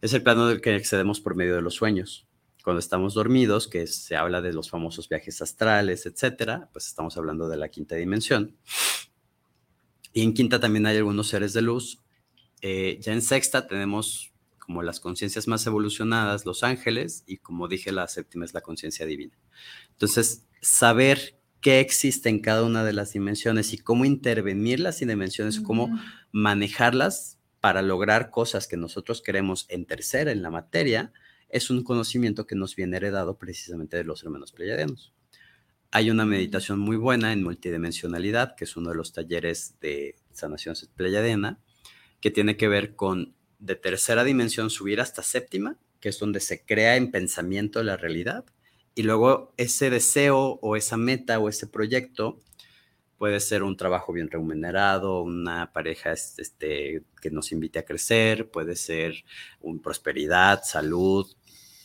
[0.01, 2.27] Es el plano del que accedemos por medio de los sueños.
[2.63, 7.49] Cuando estamos dormidos, que se habla de los famosos viajes astrales, etcétera, pues estamos hablando
[7.49, 8.57] de la quinta dimensión.
[10.13, 12.01] Y en quinta también hay algunos seres de luz.
[12.61, 17.91] Eh, ya en sexta tenemos como las conciencias más evolucionadas, los ángeles, y como dije,
[17.91, 19.37] la séptima es la conciencia divina.
[19.91, 25.61] Entonces, saber qué existe en cada una de las dimensiones y cómo intervenir las dimensiones,
[25.61, 25.91] cómo
[26.31, 31.13] manejarlas para lograr cosas que nosotros queremos en tercera, en la materia,
[31.53, 35.13] es un conocimiento que nos viene heredado precisamente de los hermanos pleyadianos.
[35.91, 40.75] Hay una meditación muy buena en multidimensionalidad, que es uno de los talleres de sanación
[40.97, 41.61] pleyadiana,
[42.21, 46.65] que tiene que ver con de tercera dimensión subir hasta séptima, que es donde se
[46.65, 48.47] crea en pensamiento la realidad,
[48.95, 52.41] y luego ese deseo o esa meta o ese proyecto
[53.19, 58.75] puede ser un trabajo bien remunerado, una pareja este, que nos invite a crecer, puede
[58.75, 59.15] ser
[59.61, 61.31] un prosperidad, salud,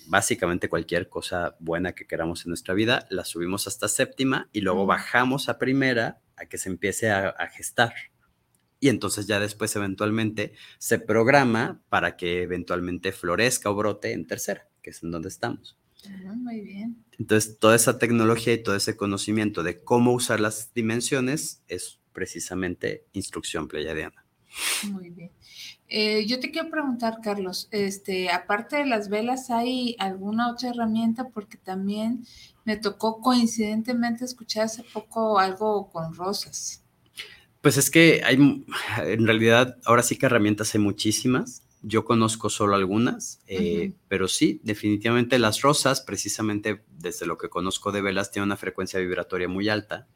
[0.08, 4.86] básicamente cualquier cosa buena que queramos en nuestra vida, la subimos hasta séptima y luego
[4.86, 7.94] bajamos a primera a que se empiece a, a gestar.
[8.80, 14.70] Y entonces ya después eventualmente se programa para que eventualmente florezca o brote en tercera,
[14.82, 15.78] que es en donde estamos.
[16.36, 17.04] Muy bien.
[17.18, 23.06] Entonces, toda esa tecnología y todo ese conocimiento de cómo usar las dimensiones es precisamente
[23.14, 24.27] instrucción pleyadiana.
[24.92, 25.32] Muy bien.
[25.88, 31.30] Eh, yo te quiero preguntar, Carlos, este, aparte de las velas, ¿hay alguna otra herramienta?
[31.30, 32.26] Porque también
[32.66, 36.84] me tocó coincidentemente escuchar hace poco algo con rosas.
[37.62, 41.64] Pues es que hay, en realidad, ahora sí que herramientas hay muchísimas.
[41.82, 47.92] Yo conozco solo algunas, eh, pero sí, definitivamente las rosas, precisamente desde lo que conozco
[47.92, 50.08] de velas, tienen una frecuencia vibratoria muy alta.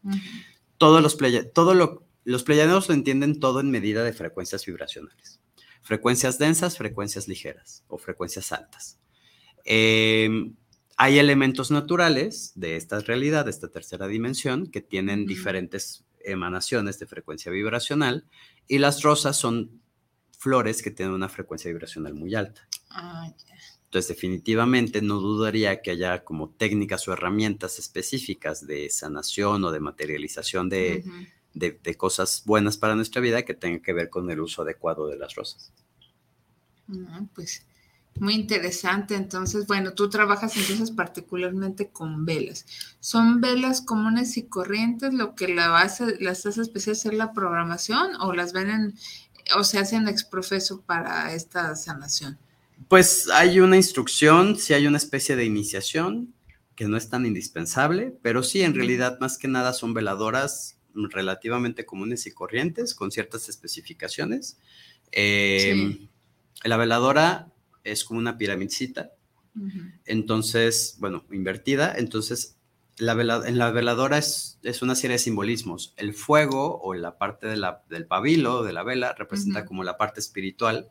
[0.78, 5.40] Todos los pleya- todo lo, los pleyadianos lo entienden todo en medida de frecuencias vibracionales.
[5.82, 9.00] Frecuencias densas, frecuencias ligeras o frecuencias altas.
[9.66, 10.56] Em,
[10.98, 17.08] hay elementos naturales de esta realidad, de esta tercera dimensión, que tienen diferentes emanaciones de
[17.08, 18.28] frecuencia vibracional
[18.68, 19.82] y las rosas son
[20.38, 22.68] flores que tienen una frecuencia vibracional muy alta.
[22.90, 23.32] Ah.
[23.86, 29.80] Entonces, definitivamente no dudaría que haya como técnicas o herramientas específicas de sanación o de
[29.82, 31.04] materialización de.
[31.54, 35.08] De- de cosas buenas para nuestra vida que tengan que ver con el uso adecuado
[35.08, 35.72] de las rosas.
[37.08, 37.66] Ah, pues
[38.20, 39.16] muy interesante.
[39.16, 42.66] Entonces, bueno, tú trabajas entonces particularmente con velas.
[43.00, 48.16] ¿Son velas comunes y corrientes lo que la hace, las hace especial ser la programación
[48.20, 48.96] o las ven en,
[49.58, 52.38] o se hacen exprofeso para esta sanación?
[52.88, 56.34] Pues hay una instrucción, sí hay una especie de iniciación
[56.76, 61.86] que no es tan indispensable, pero sí, en realidad más que nada son veladoras relativamente
[61.86, 64.58] comunes y corrientes con ciertas especificaciones.
[65.12, 66.10] Eh, Sí.
[66.64, 67.48] La veladora
[67.84, 69.12] es como una piramidcita,
[70.06, 72.56] entonces, bueno, invertida, entonces
[72.98, 75.94] la vela- en la veladora es, es una serie de simbolismos.
[75.98, 79.98] El fuego o la parte de la- del pabilo, de la vela, representa como la
[79.98, 80.90] parte espiritual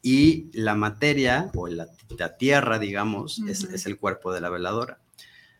[0.00, 1.88] y la materia o la,
[2.18, 3.40] la tierra, digamos,
[3.74, 4.98] es el cuerpo de la veladora.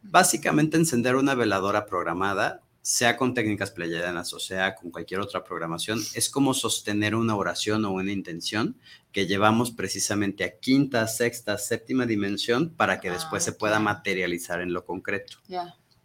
[0.02, 6.00] Básicamente encender una veladora programada sea con técnicas pleiadianas o sea con cualquier otra programación,
[6.14, 8.76] es como sostener una oración o una intención
[9.12, 14.60] que llevamos precisamente a quinta, sexta, séptima dimensión para que después Ah, se pueda materializar
[14.60, 15.38] en lo concreto,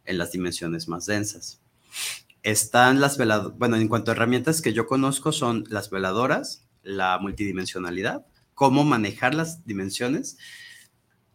[0.05, 1.61] en las dimensiones más densas.
[2.41, 7.17] Están las veladoras, bueno, en cuanto a herramientas que yo conozco son las veladoras, la
[7.19, 10.37] multidimensionalidad, cómo manejar las dimensiones.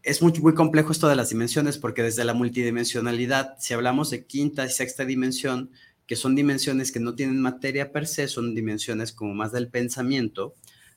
[0.03, 4.25] Es muy, muy complejo esto de las dimensiones porque desde la multidimensionalidad, si hablamos de
[4.25, 5.71] quinta y sexta dimensión,
[6.07, 10.55] que son dimensiones que no tienen materia per se, son dimensiones como más del pensamiento,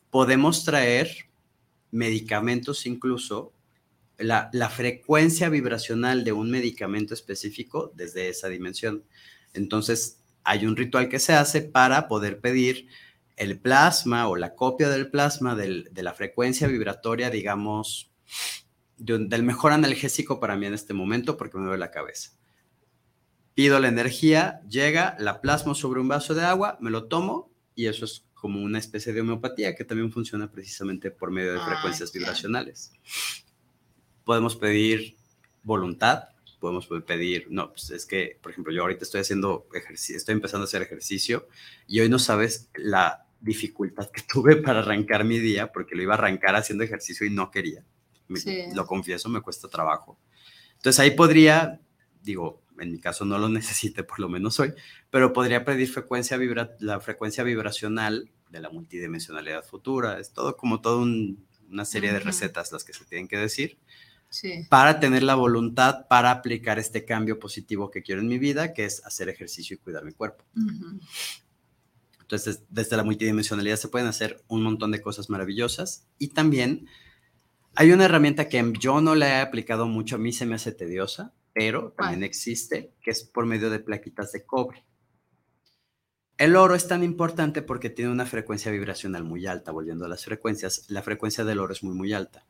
[0.09, 1.27] podemos traer
[1.91, 3.53] medicamentos incluso,
[4.17, 9.03] la, la frecuencia vibracional de un medicamento específico desde esa dimensión.
[9.53, 12.87] Entonces, hay un ritual que se hace para poder pedir
[13.35, 18.09] el plasma o la copia del plasma de la frecuencia vibratoria, digamos,
[18.97, 22.31] de un- del mejor analgésico para mí en este momento porque me duele la cabeza.
[23.53, 27.87] Pido la energía, llega, la plasmo sobre un vaso de agua, me lo tomo y
[27.87, 31.65] eso es como una especie de homeopatía que también funciona precisamente por medio de Ah,
[31.67, 32.91] frecuencias vibracionales.
[34.23, 35.15] Podemos pedir
[35.63, 36.25] voluntad,
[36.59, 40.63] podemos pedir, no, pues es que, por ejemplo, yo ahorita estoy haciendo ejercicio, estoy empezando
[40.63, 41.47] a hacer ejercicio
[41.87, 46.15] y hoy no sabes la dificultad que tuve para arrancar mi día porque lo iba
[46.15, 47.85] a arrancar haciendo ejercicio y no quería.
[48.27, 48.63] Me- Sí.
[48.73, 50.17] Lo confieso, me cuesta trabajo.
[50.77, 51.79] Entonces ahí podría,
[52.23, 54.73] digo, en mi caso no lo necesite, por lo menos hoy,
[55.09, 60.19] pero podría pedir frecuencia vibra la frecuencia vibracional de la multidimensionalidad futura.
[60.19, 61.05] Es todo como toda
[61.69, 63.77] una serie de recetas las que se tienen que decir
[64.29, 64.65] Sí.
[64.69, 68.83] para tener la voluntad para aplicar este cambio positivo que quiero en mi vida, que
[68.85, 70.43] es hacer ejercicio y cuidar mi cuerpo.
[72.21, 76.87] Entonces, desde la multidimensionalidad se pueden hacer un montón de cosas maravillosas y también
[77.75, 80.71] hay una herramienta que yo no la he aplicado mucho, a mí se me hace
[80.71, 82.23] tediosa, pero también ¿Cuál?
[82.23, 84.85] existe, que es por medio de plaquitas de cobre.
[86.37, 90.25] El oro es tan importante porque tiene una frecuencia vibracional muy alta, volviendo a las
[90.25, 92.45] frecuencias, la frecuencia del oro es muy, muy alta.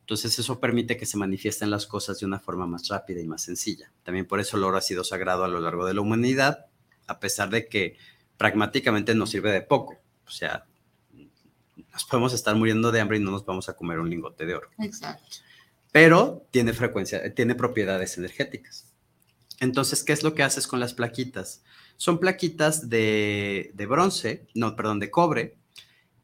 [0.00, 3.42] Entonces eso permite que se manifiesten las cosas de una forma más rápida y más
[3.42, 3.92] sencilla.
[4.02, 6.66] También por eso el oro ha sido sagrado a lo largo de la humanidad,
[7.06, 7.96] a pesar de que
[8.36, 9.96] pragmáticamente nos sirve de poco.
[10.26, 10.66] O sea,
[11.92, 14.54] nos podemos estar muriendo de hambre y no nos vamos a comer un lingote de
[14.54, 14.68] oro.
[14.78, 15.38] Exacto.
[15.92, 18.86] Pero tiene frecuencia, tiene propiedades energéticas.
[19.58, 21.62] Entonces, ¿qué es lo que haces con las plaquitas?
[21.96, 25.56] Son plaquitas de, de bronce, no, perdón, de cobre,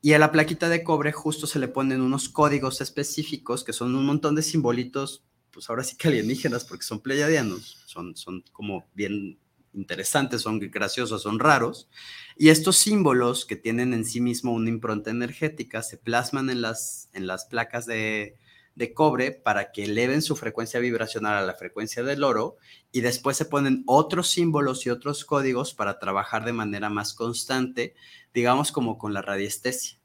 [0.01, 3.95] y a la plaquita de cobre justo se le ponen unos códigos específicos que son
[3.95, 8.85] un montón de simbolitos, pues ahora sí que alienígenas, porque son pleiadianos, son, son como
[8.95, 9.39] bien
[9.77, 11.89] interesantes, son graciosos, son raros.
[12.37, 17.09] Y estos símbolos que tienen en sí mismo una impronta energética se plasman en las,
[17.13, 18.37] en las placas de,
[18.77, 22.59] de cobre para que eleven su frecuencia vibracional a la frecuencia del oro
[22.93, 27.95] y después se ponen otros símbolos y otros códigos para trabajar de manera más constante,
[28.35, 29.99] digamos como con la radiestesia.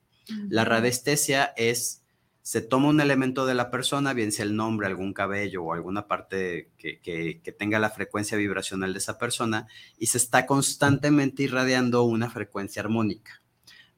[0.49, 2.01] La radiestesia es,
[2.44, 6.08] se toma un elemento de la persona, bien sea el nombre, algún cabello o alguna
[6.08, 9.68] parte que, que, que tenga la frecuencia vibracional de esa persona,
[9.98, 13.42] y se está constantemente irradiando una frecuencia armónica,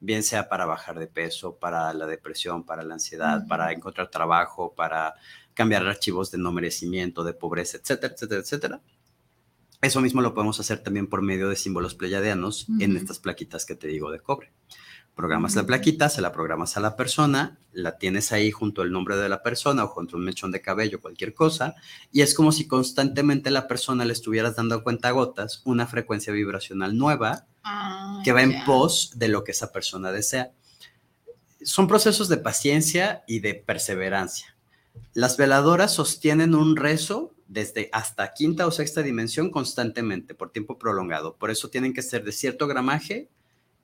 [0.00, 4.74] bien sea para bajar de peso, para la depresión, para la ansiedad, para encontrar trabajo,
[4.74, 5.14] para
[5.54, 8.80] cambiar archivos de no merecimiento, de pobreza, etcétera, etcétera, etcétera.
[9.80, 13.00] Eso mismo lo podemos hacer también por medio de símbolos pleiadianos en Ujú.
[13.00, 14.52] estas plaquitas que te digo de cobre.
[15.14, 19.16] Programas la plaquita, se la programas a la persona, la tienes ahí junto al nombre
[19.16, 21.74] de la persona o junto a un mechón de cabello, cualquier cosa,
[22.10, 25.86] y es como si constantemente a la persona le estuvieras dando a cuenta gotas una
[25.86, 30.52] frecuencia vibracional nueva Ah, que va en pos de lo que esa persona desea.
[31.62, 34.54] Son procesos de paciencia y de perseverancia.
[35.14, 41.36] Las veladoras sostienen un rezo desde hasta quinta o sexta dimensión constantemente, por tiempo prolongado.
[41.36, 43.28] Por eso tienen que ser de cierto gramaje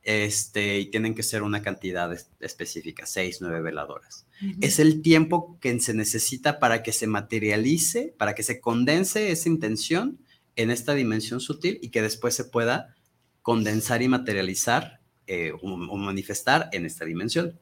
[0.02, 4.26] este, y tienen que ser una cantidad es- específica, seis, nueve veladoras.
[4.60, 9.48] Es el tiempo que se necesita para que se materialice, para que se condense esa
[9.48, 10.18] intención
[10.56, 12.96] en esta dimensión sutil y que después se pueda
[13.42, 17.58] condensar y materializar eh, o, o manifestar en esta dimensión.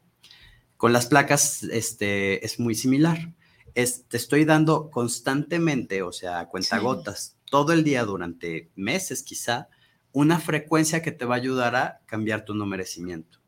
[0.76, 3.32] Con las placas este, es muy similar.
[3.74, 9.68] Es, te estoy dando constantemente, o sea, cuentagotas, todo el día durante meses quizá,
[10.12, 13.38] una frecuencia que te va a ayudar a cambiar tu no merecimiento,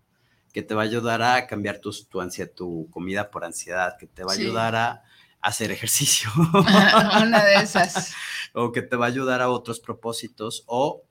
[0.52, 4.06] que te va a ayudar a cambiar tu, tu, ansia, tu comida por ansiedad, que
[4.06, 4.42] te va a Sí.
[4.42, 5.02] ayudar a
[5.40, 6.28] hacer ejercicio.
[6.36, 8.12] Una de esas.
[8.52, 11.02] o que te va a ayudar a otros propósitos o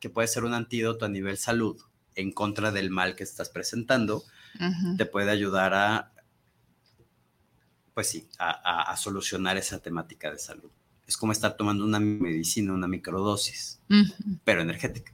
[0.00, 1.80] que puede ser un antídoto a nivel salud
[2.14, 4.22] en contra del mal que estás presentando,
[4.96, 6.12] te puede ayudar a,
[7.94, 10.70] pues sí, a, a- a solucionar esa temática de salud.
[11.08, 13.80] Es como estar tomando una medicina, una microdosis,
[14.44, 15.12] pero energética.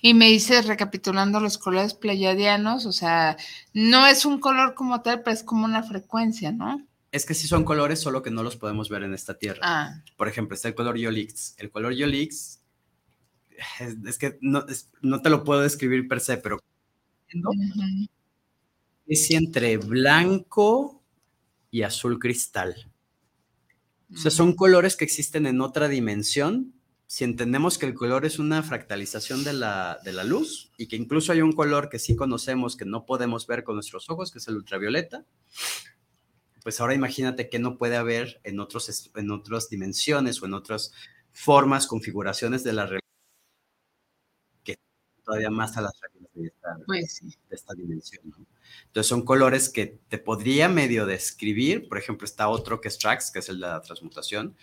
[0.00, 3.36] Y me dices, recapitulando los colores pleiadianos, o sea,
[3.74, 6.86] no es un color como tal, pero es como una frecuencia, ¿no?
[7.12, 9.60] Es que sí son colores, solo que no los podemos ver en esta tierra.
[9.62, 10.02] Ah.
[10.16, 11.54] Por ejemplo, está el color Yolix.
[11.58, 12.60] El color Yolix,
[14.06, 14.64] es, que no,
[15.02, 16.58] no, te lo puedo describir per se, pero
[19.06, 21.02] es entre blanco
[21.70, 22.90] y azul cristal.
[24.14, 26.72] O sea, son colores que existen en otra dimensión.
[27.06, 30.96] Si entendemos que el color es una fractalización de la, de la luz y que
[30.96, 34.38] incluso hay un color que sí conocemos que no podemos ver con nuestros ojos, que
[34.38, 35.24] es el ultravioleta,
[36.64, 40.92] pues ahora imagínate que no puede haber en, otros, en otras dimensiones o en otras
[41.30, 43.00] formas, configuraciones de la realidad
[44.64, 44.78] que
[45.22, 45.92] todavía más a las
[46.34, 48.22] de esta, pues de esta dimensión.
[48.30, 48.46] ¿no?
[48.86, 51.88] Entonces son colores que te podría medio describir.
[51.88, 54.56] Por ejemplo, está otro que es Trax, que es el de la transmutación,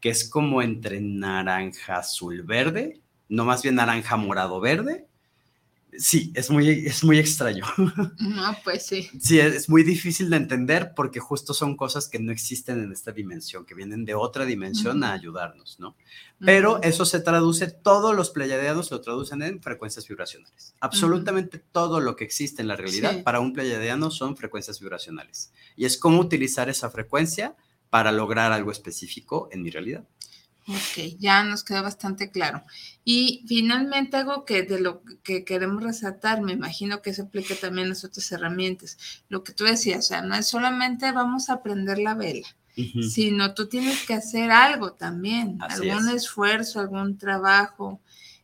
[0.00, 5.06] que es como entre naranja azul verde, no más bien naranja morado verde,
[5.98, 7.64] Sí, es muy, es muy extraño.
[7.76, 9.10] No, pues sí.
[9.20, 13.12] Sí, es muy difícil de entender porque justo son cosas que no existen en esta
[13.12, 15.94] dimensión, que vienen de otra dimensión a ayudarnos, ¿no?
[16.38, 20.74] Pero eso se traduce, todos los pleiadianos lo traducen en frecuencias vibracionales.
[20.80, 25.52] Absolutamente todo lo que existe en la realidad para un pleiadiano son frecuencias vibracionales.
[25.76, 27.54] Y es cómo utilizar esa frecuencia
[27.90, 30.04] para lograr algo específico en mi realidad.
[30.68, 32.62] Ok, ya nos queda bastante claro.
[33.04, 37.86] Y finalmente algo que de lo que queremos resaltar, me imagino que se aplica también
[37.86, 39.24] a las otras herramientas.
[39.28, 42.46] Lo que tú decías, o sea, no es solamente vamos a aprender la vela,
[43.10, 48.00] sino tú tienes que hacer algo también, algún esfuerzo, algún trabajo.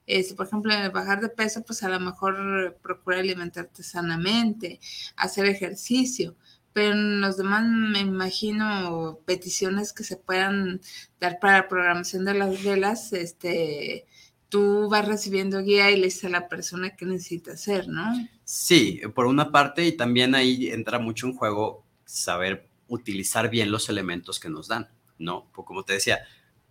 [0.07, 4.81] Este, por ejemplo, en el bajar de peso, pues a lo mejor procura alimentarte sanamente,
[5.17, 6.35] hacer ejercicio
[6.79, 10.81] pero en los demás me imagino peticiones que se puedan
[11.19, 14.07] dar para la programación de las velas, este,
[14.49, 18.05] tú vas recibiendo guía y le dices a la persona que necesita hacer, ¿no?
[18.45, 23.89] Sí, por una parte, y también ahí entra mucho en juego saber utilizar bien los
[23.89, 25.51] elementos que nos dan, ¿no?
[25.53, 26.21] Pues como te decía,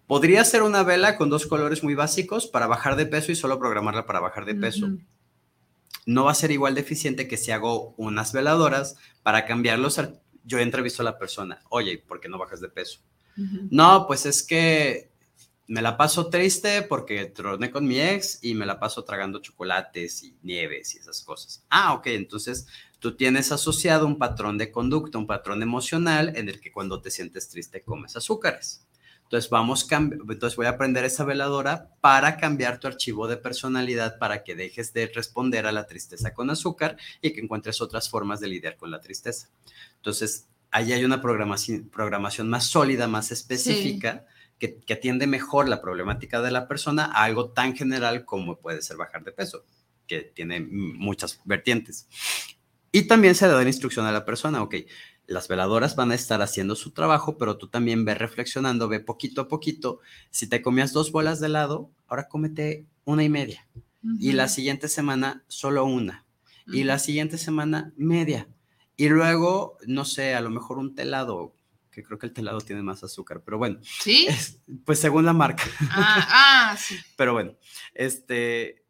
[0.05, 3.59] podría ser una vela con dos colores muy básicos para bajar de peso y solo
[3.59, 4.87] programarla para bajar de peso
[6.05, 9.99] no va a ser igual de eficiente que si hago unas veladoras para cambiarlos.
[10.43, 13.01] Yo entrevisto a la persona, oye, ¿por qué no bajas de peso?
[13.69, 15.11] No, pues es que
[15.67, 20.23] me la paso triste porque troné con mi ex y me la paso tragando chocolates
[20.23, 21.65] y nieves y esas cosas.
[21.69, 22.67] Ah, ok, entonces
[22.99, 27.11] tú tienes asociado un patrón de conducta, un patrón emocional en el que cuando te
[27.11, 28.87] sientes triste comes azúcares.
[29.27, 34.41] Entonces, vamos entonces voy a aprender esa veladora para cambiar tu archivo de personalidad para
[34.41, 38.47] que dejes de responder a la tristeza con azúcar y que encuentres otras formas de
[38.47, 39.49] lidiar con la tristeza.
[39.97, 44.25] Entonces, ahí hay una programación, programación más sólida, más específica.
[44.59, 48.81] Que, que, atiende mejor la problemática de la persona a algo tan general como puede
[48.81, 49.65] ser bajar de peso,
[50.07, 52.07] que tiene muchas vertientes.
[52.91, 54.73] Y también se da la instrucción a la persona, ok,
[55.27, 59.41] las veladoras van a estar haciendo su trabajo, pero tú también ve reflexionando, ve poquito
[59.41, 59.99] a poquito.
[60.31, 63.67] Si te comías dos bolas de helado, ahora cómete una y media.
[64.19, 66.25] Y la siguiente semana, solo una.
[66.65, 68.47] Y la siguiente semana, media.
[68.95, 71.53] Y luego, no sé, a lo mejor un telado,
[71.91, 73.79] que creo que el telado tiene más azúcar, pero bueno.
[73.83, 74.27] ¿Sí?
[74.85, 75.63] pues según la marca.
[75.91, 76.27] Ah,
[76.71, 76.95] ah, sí.
[77.17, 77.53] pero bueno,
[77.93, 78.85] este,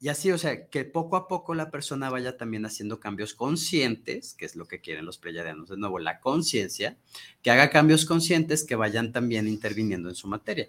[0.00, 4.34] y así, o sea, que poco a poco la persona vaya también haciendo cambios conscientes,
[4.34, 6.96] que es lo que quieren los pleyadianos, de nuevo, la conciencia,
[7.42, 10.68] que haga cambios conscientes que vayan también interviniendo en su materia.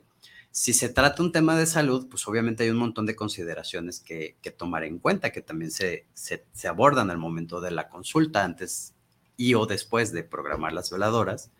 [0.49, 4.35] Si se trata un tema de salud, pues obviamente hay un montón de consideraciones que,
[4.57, 8.95] tomar en cuenta, que también se, se, abordan al momento de la consulta, antes
[9.37, 11.51] y o después de programar las veladoras,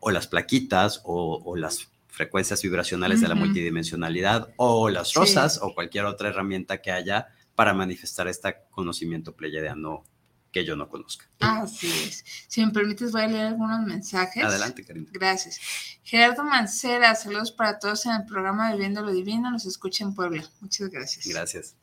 [0.00, 6.04] o las plaquitas, o las frecuencias vibracionales de la multidimensionalidad o las rosas o cualquier
[6.04, 10.04] otra herramienta que haya para manifestar este conocimiento pleyadiano
[10.52, 11.26] que yo no conozca.
[11.40, 12.24] Así es.
[12.46, 14.44] Si me permites, voy a leer algunos mensajes.
[14.44, 15.08] Adelante, Karina.
[15.10, 15.58] Gracias.
[16.02, 19.50] Gerardo Mancera, saludos para todos en el programa Viviendo lo Divino.
[19.50, 20.44] Nos escucha en Puebla.
[20.60, 21.26] Muchas gracias.
[21.26, 21.76] Gracias.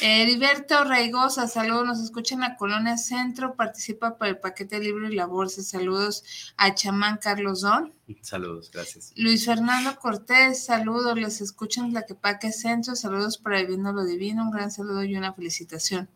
[0.00, 5.14] Heriberto Raigosa, saludos, nos escucha en la colonia Centro, participa por el paquete libre y
[5.14, 5.62] la bolsa.
[5.62, 6.24] Saludos
[6.56, 7.92] a chamán Carlos Don.
[8.22, 9.12] Saludos, gracias.
[9.16, 14.04] Luis Fernando Cortés, saludos, les escuchan en la que Paque Centro, saludos para Viviendo lo
[14.04, 16.08] Divino, un gran saludo y una felicitación.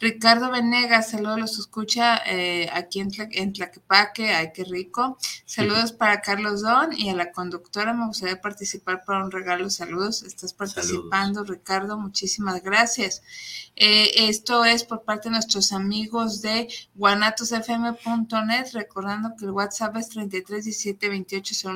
[0.00, 5.18] Ricardo Venegas, saludos, los escucha eh, aquí en, en, Tlaquepaque, ay, qué rico.
[5.44, 10.22] Saludos para Carlos Don y a la conductora, me gustaría participar para un regalo, saludos,
[10.22, 13.22] estás participando, Ricardo, muchísimas gracias.
[13.76, 20.08] Eh, esto es por parte de nuestros amigos de guanatosfm.net, recordando que el WhatsApp es
[20.08, 21.68] 33 17 28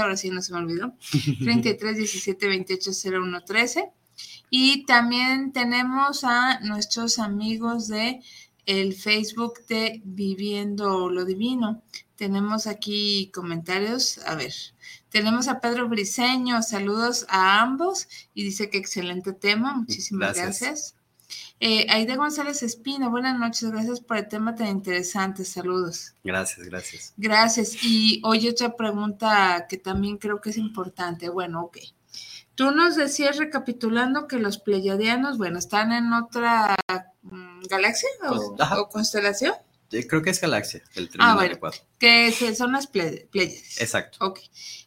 [0.00, 0.94] ahora sí no se me olvidó,
[1.42, 2.92] 33 17 28
[4.54, 8.20] y también tenemos a nuestros amigos de
[8.66, 11.82] el Facebook de Viviendo lo Divino.
[12.16, 14.18] Tenemos aquí comentarios.
[14.26, 14.52] A ver,
[15.08, 16.62] tenemos a Pedro Briseño.
[16.62, 19.72] Saludos a ambos y dice que excelente tema.
[19.72, 20.96] Muchísimas gracias.
[21.58, 26.12] Eh, Aide González Espino, buenas noches, gracias por el tema tan interesante, saludos.
[26.24, 27.14] Gracias, gracias.
[27.16, 27.82] Gracias.
[27.82, 31.30] Y hoy otra pregunta que también creo que es importante.
[31.30, 31.78] Bueno, ok.
[32.54, 36.76] Tú nos decías recapitulando que los pleiadianos, bueno, están en otra
[37.22, 39.54] mm, galaxia o, constelación.
[39.90, 41.58] creo que es galaxia, el ah, bueno,
[41.98, 43.80] que son las Pleiades.
[43.80, 44.18] Exacto.
[44.20, 44.40] Ok.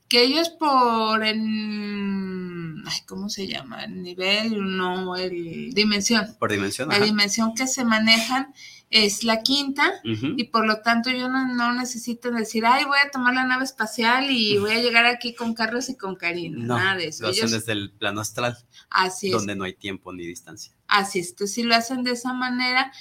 [0.07, 3.85] Que ellos por el, ay, ¿cómo se llama?
[3.85, 6.35] El nivel, no, el dimensión.
[6.37, 6.89] Por dimensión.
[6.89, 8.53] La dimensión que se manejan
[8.89, 13.33] es la quinta y por lo tanto yo no, necesito decir, ay, voy a tomar
[13.33, 16.65] la nave espacial y voy a llegar aquí con Carlos y con Karina.
[16.65, 17.23] nada de eso.
[17.23, 18.57] Lo hacen desde el plano astral.
[18.89, 19.33] Así es.
[19.33, 20.73] Donde no hay tiempo ni distancia.
[20.87, 21.29] Así es.
[21.31, 22.91] Entonces, si lo hacen de esa manera,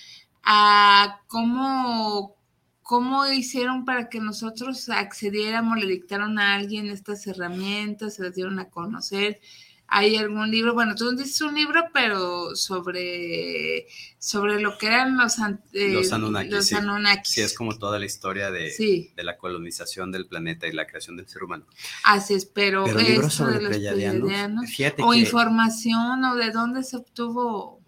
[0.42, 2.36] a cómo,
[2.82, 8.58] cómo hicieron para que nosotros accediéramos, le dictaron a alguien estas herramientas, se las dieron
[8.58, 9.40] a conocer
[9.86, 13.86] hay algún libro, bueno, tú dices un libro, pero sobre,
[14.18, 15.38] sobre lo que eran los,
[15.72, 17.40] eh, los, Anunnakis, sí.
[17.42, 18.72] es como toda la historia de,
[19.14, 21.66] de, la colonización del planeta y la creación del ser humano.
[22.02, 24.70] Así es, pero, libros sobre los pleiadianos,
[25.00, 27.80] o información, o de dónde se obtuvo.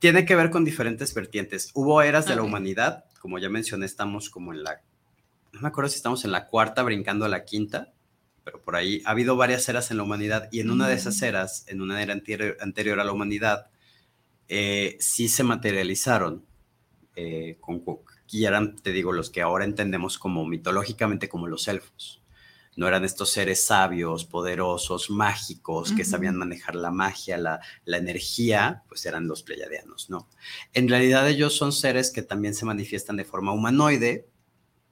[0.00, 1.70] Tiene que ver con diferentes vertientes.
[1.72, 4.82] Hubo eras de la humanidad, como ya mencioné, estamos como en la,
[5.52, 7.93] no me acuerdo si estamos en la cuarta, brincando a la quinta
[8.44, 11.20] pero por ahí ha habido varias eras en la humanidad y en una de esas
[11.22, 13.70] eras, en una era anterior, a la humanidad,
[14.48, 16.44] eh, sí se materializaron
[17.16, 17.82] eh, con,
[18.30, 22.20] y eran, te digo, los que ahora entendemos como mitológicamente como los elfos.
[22.76, 28.82] No eran estos seres sabios, poderosos, mágicos, que sabían manejar la magia, la, la, energía,
[28.88, 30.28] pues eran los pleiadianos, ¿no?
[30.72, 34.26] En realidad ellos son seres que también se manifiestan de forma humanoide,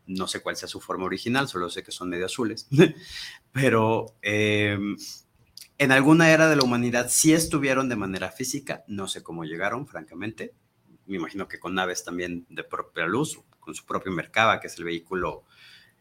[0.07, 2.69] no sé cuál sea su forma original, solo sé que son medio azules,
[3.53, 4.97] pero em,
[5.79, 9.87] en alguna era de la humanidad sí estuvieron de manera física, no sé cómo llegaron,
[9.87, 10.55] francamente,
[11.07, 14.79] me imagino que con naves también de propia luz, con su propio Merkaba, que es
[14.79, 15.45] el vehículo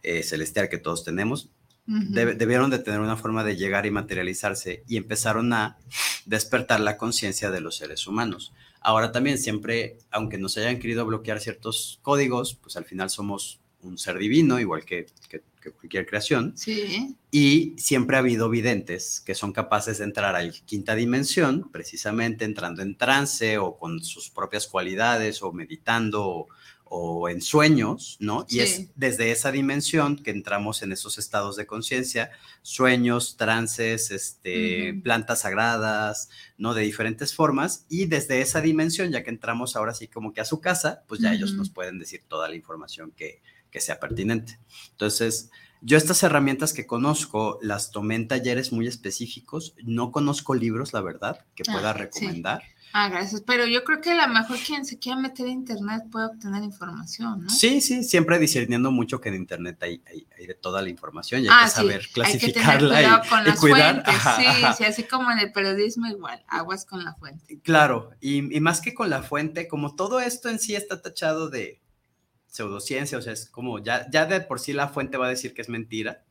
[0.04, 1.52] eh, celestial que todos tenemos,
[1.86, 5.78] debieron de tener una forma de llegar y materializarse y empezaron a
[6.26, 8.54] despertar la conciencia de los seres humanos.
[8.80, 13.98] Ahora también siempre, aunque nos hayan querido bloquear ciertos códigos, pues al final somos un
[13.98, 15.08] ser divino, igual que,
[15.80, 16.54] cualquier creación.
[16.58, 17.16] Sí.
[17.30, 22.46] Y siempre ha habido videntes que son capaces de entrar a la quinta dimensión, precisamente
[22.46, 26.48] entrando en trance o con sus propias cualidades o meditando
[26.94, 28.46] o, en sueños, ¿no?
[28.50, 32.32] Y es desde esa dimensión que entramos en esos estados de conciencia,
[32.64, 36.74] sueños, trances, este, plantas sagradas, ¿no?
[36.74, 37.86] De diferentes formas.
[37.88, 41.22] Y desde esa dimensión, ya que entramos ahora sí como que a su casa, pues
[41.22, 43.42] ya ellos nos pueden decir toda la información que,
[43.72, 44.60] que sea pertinente.
[44.92, 45.50] Entonces,
[45.82, 49.74] yo estas herramientas que conozco las tomé en talleres muy específicos.
[49.84, 52.62] No conozco libros, la verdad, que pueda ah, recomendar.
[52.94, 53.42] Ah, gracias.
[53.42, 56.62] Pero yo creo que a lo mejor quien se quiera meter a internet puede obtener
[56.64, 57.50] información, ¿no?
[57.50, 60.04] Sí, sí, siempre discerniendo mucho que en internet hay,
[60.38, 63.60] de toda la información y hay ah, que saber clasificarla hay que tener con las
[63.60, 64.16] Fuentes.
[64.38, 67.60] Sí, sí, así como en el periodismo igual, aguas con la fuente.
[67.64, 71.50] Claro, y, y más que con la fuente, como todo esto en sí está tachado
[71.50, 71.82] de,
[72.52, 75.54] pseudociencia, o sea, es como ya, ya de por sí la fuente va a decir
[75.54, 76.24] que es mentira.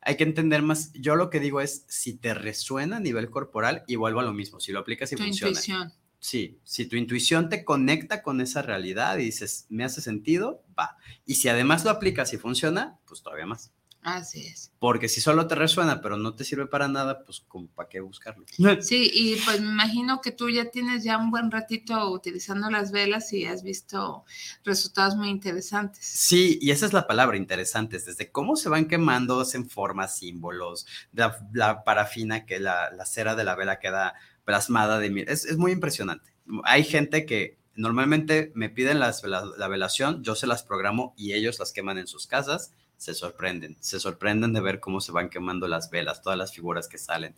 [0.00, 3.84] Hay que entender más, yo lo que digo es, si te resuena a nivel corporal,
[3.86, 5.50] y vuelvo a lo mismo, si lo aplicas y tu funciona.
[5.50, 5.92] Intuición.
[6.20, 10.96] Sí, si tu intuición te conecta con esa realidad y dices, me hace sentido, va.
[11.26, 13.72] Y si además lo aplicas y funciona, pues todavía más.
[14.02, 14.70] Así es.
[14.78, 17.44] Porque si solo te resuena, pero no te sirve para nada, pues
[17.74, 18.44] ¿para qué buscarlo?
[18.80, 22.92] Sí, y pues me imagino que tú ya tienes ya un buen ratito utilizando las
[22.92, 24.24] velas y has visto
[24.64, 26.04] resultados muy interesantes.
[26.06, 30.86] Sí, y esa es la palabra, interesantes, desde cómo se van quemando en formas, símbolos,
[31.12, 36.32] la, parafina, que la, cera de la vela queda plasmada de es, es muy impresionante.
[36.64, 41.58] Hay gente que normalmente me piden las, la velación, yo se las programo y ellos
[41.58, 45.68] las queman en sus casas se sorprenden, se sorprenden de ver cómo se van quemando
[45.68, 47.34] las velas, todas las figuras que salen.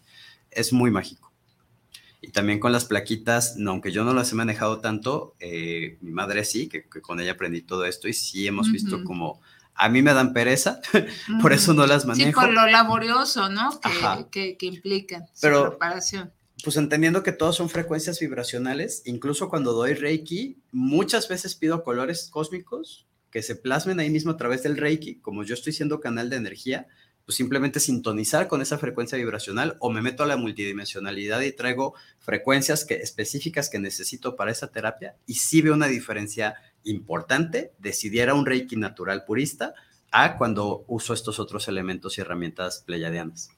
[0.51, 1.33] Es muy mágico.
[2.23, 6.11] Y también con las plaquitas, no, aunque yo no las he manejado tanto, eh, mi
[6.11, 9.41] madre sí, que, con ella aprendí todo esto y sí hemos visto como
[9.75, 10.81] a mí me dan pereza,
[11.41, 12.29] por eso no las manejo.
[12.29, 13.71] Sí, por lo laborioso, ¿no?
[14.31, 16.33] Que, que, implican Pero, su preparación.
[16.63, 22.29] Pues entendiendo que todos son frecuencias vibracionales, incluso cuando doy Reiki, muchas veces pido colores
[22.31, 26.31] cósmicos que se plasmen ahí mismo a través del Reiki, como yo estoy siendo canal
[26.31, 26.87] de energía,
[27.25, 31.95] pues simplemente sintonizar con esa frecuencia vibracional o me meto a la multidimensionalidad y traigo
[32.19, 38.35] frecuencias que, específicas que necesito para esa terapia y sí veo una diferencia importante decidiera
[38.35, 39.75] un Reiki natural purista
[40.11, 43.51] a cuando uso estos otros elementos y herramientas pleyadianas.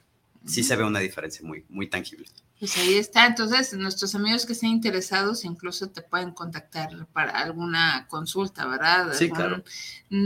[0.47, 2.26] Sí se ve una diferencia muy, muy tangible.
[2.59, 3.26] Pues ahí está.
[3.26, 9.12] Entonces, nuestros amigos que estén interesados incluso te pueden contactar para alguna consulta, ¿verdad?
[9.14, 9.64] Sí, claro.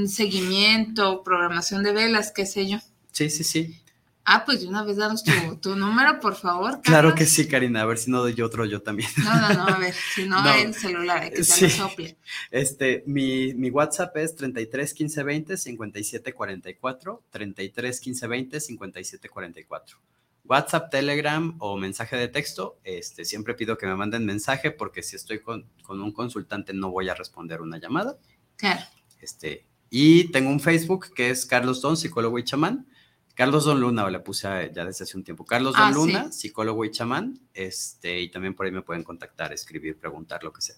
[0.07, 2.79] seguimiento, programación de velas, qué sé yo.
[3.13, 3.81] Sí, sí, sí.
[4.29, 5.31] Ah, pues de una vez danos tu,
[5.77, 6.83] número, por favor.
[6.83, 7.83] Claro que sí, Karina.
[7.83, 9.09] A ver si no doy otro yo también.
[9.19, 11.77] No, no, no, a ver, si no, hay el celular, hay que se sí.
[11.77, 12.19] sople.
[12.51, 19.99] Este, mi, mi, WhatsApp es 33 15 20 57 44, 33 15 20 57 44.
[20.45, 22.81] WhatsApp, Telegram o mensaje de texto.
[22.83, 26.91] Este, siempre pido que me manden mensaje porque si estoy con, con un consultante no
[26.91, 28.19] voy a responder una llamada.
[28.57, 28.81] Claro.
[29.21, 32.89] Este, y tengo un Facebook que es Carlos Don, psicólogo y chamán.
[33.37, 35.45] Carlos Don Luna, o le puse ya desde hace un tiempo.
[35.45, 37.39] Carlos Don ah, Luna, psicólogo y chamán.
[37.53, 40.77] Este, y también por ahí me pueden contactar, escribir, preguntar, lo que sea.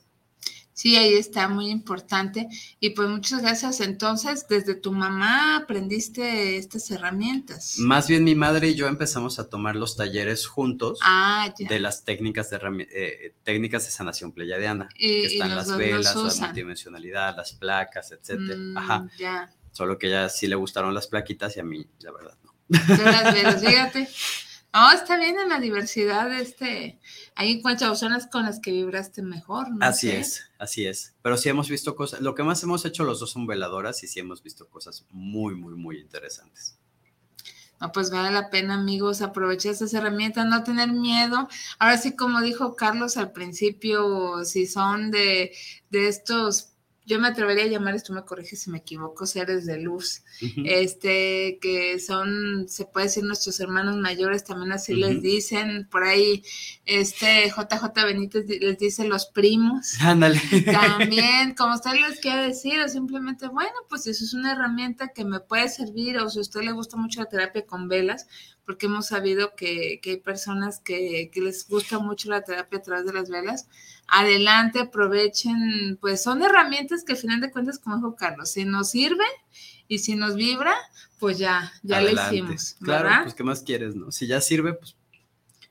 [0.73, 2.49] Sí, ahí está, muy importante.
[2.81, 3.81] Y pues muchas gracias.
[3.81, 7.79] Entonces, desde tu mamá aprendiste estas herramientas.
[7.79, 12.05] Más bien mi madre y yo empezamos a tomar los talleres juntos ah, de las
[12.05, 14.89] técnicas de, eh, técnicas de sanación pleyadiana.
[14.97, 18.57] que están las velas, la multidimensionalidad, las placas, etcétera.
[18.57, 19.09] Mm, Ajá.
[19.17, 19.55] Ya.
[19.71, 22.37] Solo que a ella sí le gustaron las plaquitas y a mí, la verdad,
[22.69, 24.09] las fíjate.
[24.73, 26.99] No, está bien en la diversidad, este,
[27.35, 29.85] hay encuentras personas con las que vibraste mejor, ¿no?
[29.85, 31.15] Así es, así es.
[31.23, 34.09] Pero sí hemos visto cosas, lo que más hemos hecho los dos son veladoras y
[34.09, 36.79] sí hemos visto cosas muy, muy, muy interesantes.
[37.81, 41.49] No, pues vale la pena, amigos, aprovechar esas herramientas, no tener miedo.
[41.79, 45.53] Ahora sí, como dijo Carlos al principio, si son de,
[45.91, 46.73] de estos
[47.09, 50.23] yo me atrevería a llamar, esto me corrige si me equivoco, seres de luz,
[50.67, 56.43] este, que son, se puede decir, nuestros hermanos mayores, también así les dicen, por ahí,
[56.85, 59.95] este, JJ Benítez les dice los primos.
[60.01, 60.39] Ándale.
[60.67, 65.25] También, como usted les quiere decir, o simplemente, bueno, pues eso es una herramienta que
[65.25, 68.27] me puede servir, o si a usted le gusta mucho la terapia con velas,
[68.69, 73.07] porque hemos sabido que, hay personas que, que les gusta mucho la terapia a través
[73.07, 73.67] de las velas,
[74.07, 78.91] adelante, aprovechen, pues son herramientas que al final de cuentas, como dijo Carlos, si nos
[78.91, 79.25] sirve
[79.89, 80.75] y si nos vibra,
[81.19, 82.77] pues ya, ya lo hicimos.
[82.83, 84.13] Claro, pues ¿qué más quieres, no?
[84.13, 84.99] Si ya sirve, pues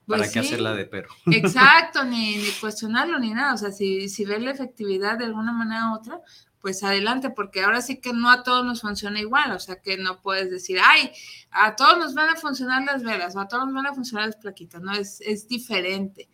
[0.08, 1.10] ¿Para pues qué hacerla de pero?
[1.28, 3.54] Exacto, ni, ni, cuestionarlo ni nada.
[3.54, 6.20] O sea, si, si ve la efectividad de alguna manera u otra,
[6.68, 9.54] pues adelante, porque ahora sí que no a todos nos funciona igual.
[9.54, 11.14] O sea, que no puedes decir, ay,
[11.50, 14.26] a todos nos van a funcionar las velas o a todos nos van a funcionar
[14.26, 14.82] las plaquitas.
[14.82, 16.28] No, es, es diferente.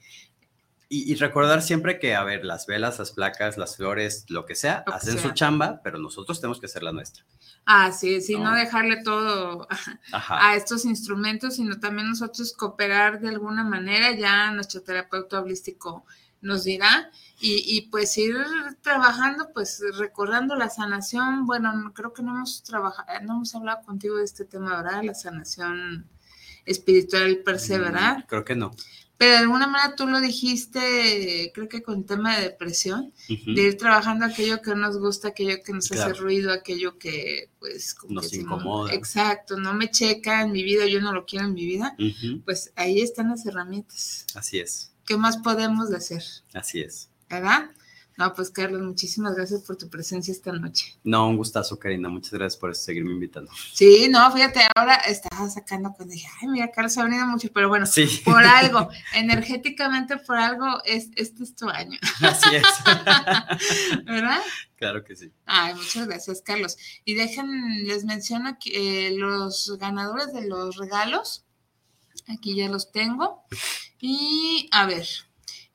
[0.90, 4.84] Y, recordar siempre que, a ver, las velas, las placas, las flores, lo que sea,
[4.88, 7.24] hacen su chamba, pero nosotros tenemos que hacer la nuestra.
[7.68, 9.68] Ah, sí, sí, no, dejarle todo
[10.14, 16.06] a estos instrumentos, sino también nosotros cooperar de alguna manera, ya nuestro terapeuta holístico
[16.42, 17.12] nos dirá,
[17.46, 18.38] y, y, pues ir
[18.82, 24.16] trabajando, pues recordando la sanación, bueno, creo que no hemos trabajado, no hemos hablado contigo
[24.16, 25.04] de este tema, ¿verdad?
[25.04, 26.08] La sanación
[26.66, 28.26] espiritual per se, mm, ¿verdad?
[28.30, 28.72] Creo que no.
[29.18, 33.78] Pero de alguna manera tú lo dijiste, creo que con tema de depresión, de ir
[33.78, 38.34] trabajando aquello que nos gusta, aquello que nos hace ruido, aquello que pues como nos
[38.34, 38.94] incomoda.
[38.94, 41.96] exacto, no me checa en mi vida, yo no lo quiero en mi vida,
[42.46, 44.26] pues ahí están las herramientas.
[44.34, 44.94] Así es.
[45.06, 46.24] ¿Qué más podemos hacer?
[46.54, 47.10] Así es.
[47.30, 47.70] ¿Verdad?
[48.16, 50.96] No, pues Carlos, muchísimas gracias por tu presencia esta noche.
[51.04, 52.10] No, un gustazo, Karina.
[52.10, 53.52] Muchas gracias por seguirme invitando.
[53.74, 57.70] Sí, no, fíjate, ahora estaba sacando cuando dije, ay, mira, Carlos ha venido mucho, pero
[57.70, 57.88] bueno,
[58.24, 61.98] por algo, energéticamente por algo, es, este es tu año.
[62.22, 62.64] Así es.
[64.06, 64.42] ¿Verdad?
[64.76, 65.32] Claro que sí.
[65.46, 66.78] Ay, muchas gracias, Carlos.
[67.06, 71.46] Y dejen, les menciono que eh, los ganadores de los regalos,
[72.28, 73.44] aquí ya los tengo.
[74.00, 75.08] Y a ver,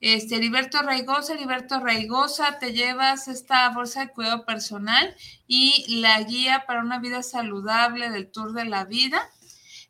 [0.01, 6.65] este, Heriberto Raigosa, Heriberto Raigosa, te llevas esta bolsa de cuidado personal y la guía
[6.67, 9.29] para una vida saludable del Tour de la Vida.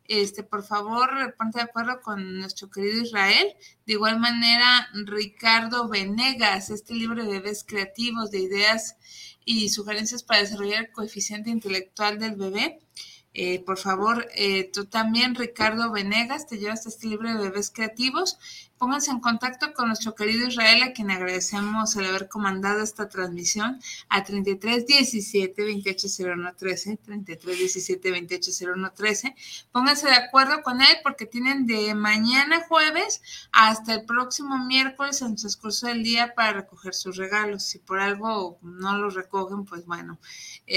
[0.05, 3.55] Este, por favor, ponte de acuerdo con nuestro querido Israel.
[3.85, 8.95] De igual manera, Ricardo Venegas, este libro de bebés creativos, de ideas
[9.45, 12.79] y sugerencias para desarrollar el coeficiente intelectual del bebé.
[13.35, 18.39] Eh, por favor, eh, tú también, Ricardo Venegas, te llevas este libro de bebés creativos
[18.79, 23.79] pónganse en contacto con nuestro querido Israel, a quien agradecemos el haber comandado esta transmisión
[24.07, 29.35] a 33 17 28 01 13, 33 17 28 01 13.
[29.71, 33.21] Pónganse de acuerdo con él porque tienen de mañana jueves
[33.51, 37.63] hasta el próximo miércoles en el transcurso del día para recoger sus regalos.
[37.63, 40.19] Si por algo no los recogen, pues bueno,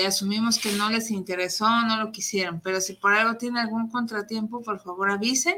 [0.01, 4.63] asumimos que no les interesó, no lo quisieron, pero si por algo tienen algún contratiempo,
[4.63, 5.57] por favor avisen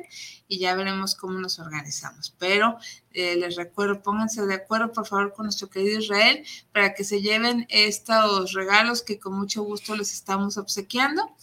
[0.49, 2.35] y ya veremos cómo nos organizamos.
[2.39, 2.77] Pero
[3.13, 7.23] eh, les recuerdo, pónganse de acuerdo por favor con nuestro querido Israel para que se
[7.23, 11.35] lleven estos regalos que con mucho gusto les estamos obsequiando.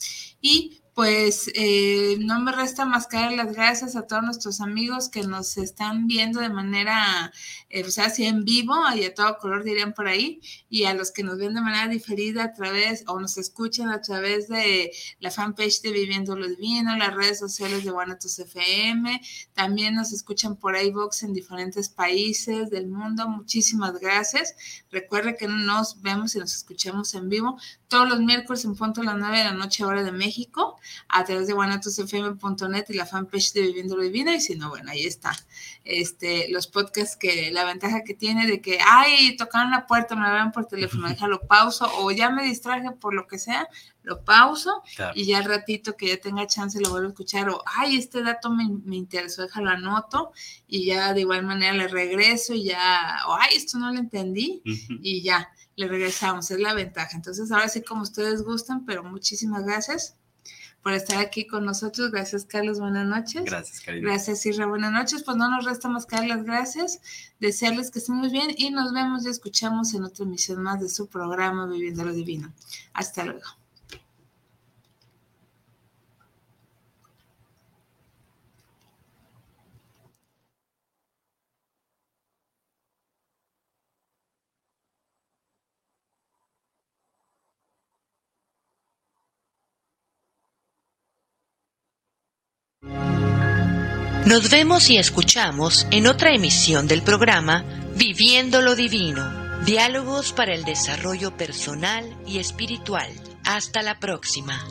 [0.42, 5.08] Y pues eh, no me resta más que dar las gracias a todos nuestros amigos
[5.08, 7.32] que nos están viendo de manera,
[7.70, 10.94] eh, o sea, así en vivo y a todo color dirían por ahí, y a
[10.94, 14.92] los que nos ven de manera diferida a través o nos escuchan a través de
[15.20, 19.22] la fanpage de Viviendo lo Divino, las redes sociales de Guanatos FM,
[19.54, 23.30] también nos escuchan por iVox en diferentes países del mundo.
[23.30, 24.56] Muchísimas gracias.
[24.92, 27.58] Recuerde que nos vemos y nos escuchamos en vivo
[27.92, 30.80] todos los miércoles en punto a las 9 de la noche, hora de México,
[31.10, 34.32] a través de guanatosfm.net y la fanpage de Viviendo lo Divino.
[34.32, 35.34] Y si no, bueno, ahí está.
[35.84, 40.22] Este, los podcasts que la ventaja que tiene de que, ay, tocaron la puerta, me
[40.22, 43.68] la ven por teléfono, déjalo pauso, o ya me distraje por lo que sea,
[44.04, 44.82] lo pauso
[45.14, 48.24] y ya al ratito que ya tenga chance lo vuelvo a escuchar, o, ay, este
[48.24, 50.32] dato me, me interesó, déjalo anoto,
[50.66, 54.62] y ya de igual manera le regreso y ya, o, ay, esto no lo entendí,
[54.66, 55.50] y ya
[55.82, 57.16] le regresamos, es la ventaja.
[57.16, 60.16] Entonces, ahora sí, como ustedes gustan, pero muchísimas gracias
[60.82, 62.12] por estar aquí con nosotros.
[62.12, 62.80] Gracias, Carlos.
[62.80, 63.44] Buenas noches.
[63.46, 64.10] Gracias, Karina.
[64.10, 64.66] Gracias, Isra.
[64.66, 65.24] Buenas noches.
[65.24, 67.02] Pues no nos resta más que dar las gracias,
[67.40, 70.90] desearles que estén muy bien y nos vemos y escuchamos en otra emisión más de
[70.90, 72.54] su programa Viviendo lo Divino.
[72.94, 73.61] Hasta luego.
[92.84, 97.64] Nos vemos y escuchamos en otra emisión del programa
[97.96, 103.10] Viviendo lo Divino, diálogos para el desarrollo personal y espiritual.
[103.44, 104.64] Hasta la próxima.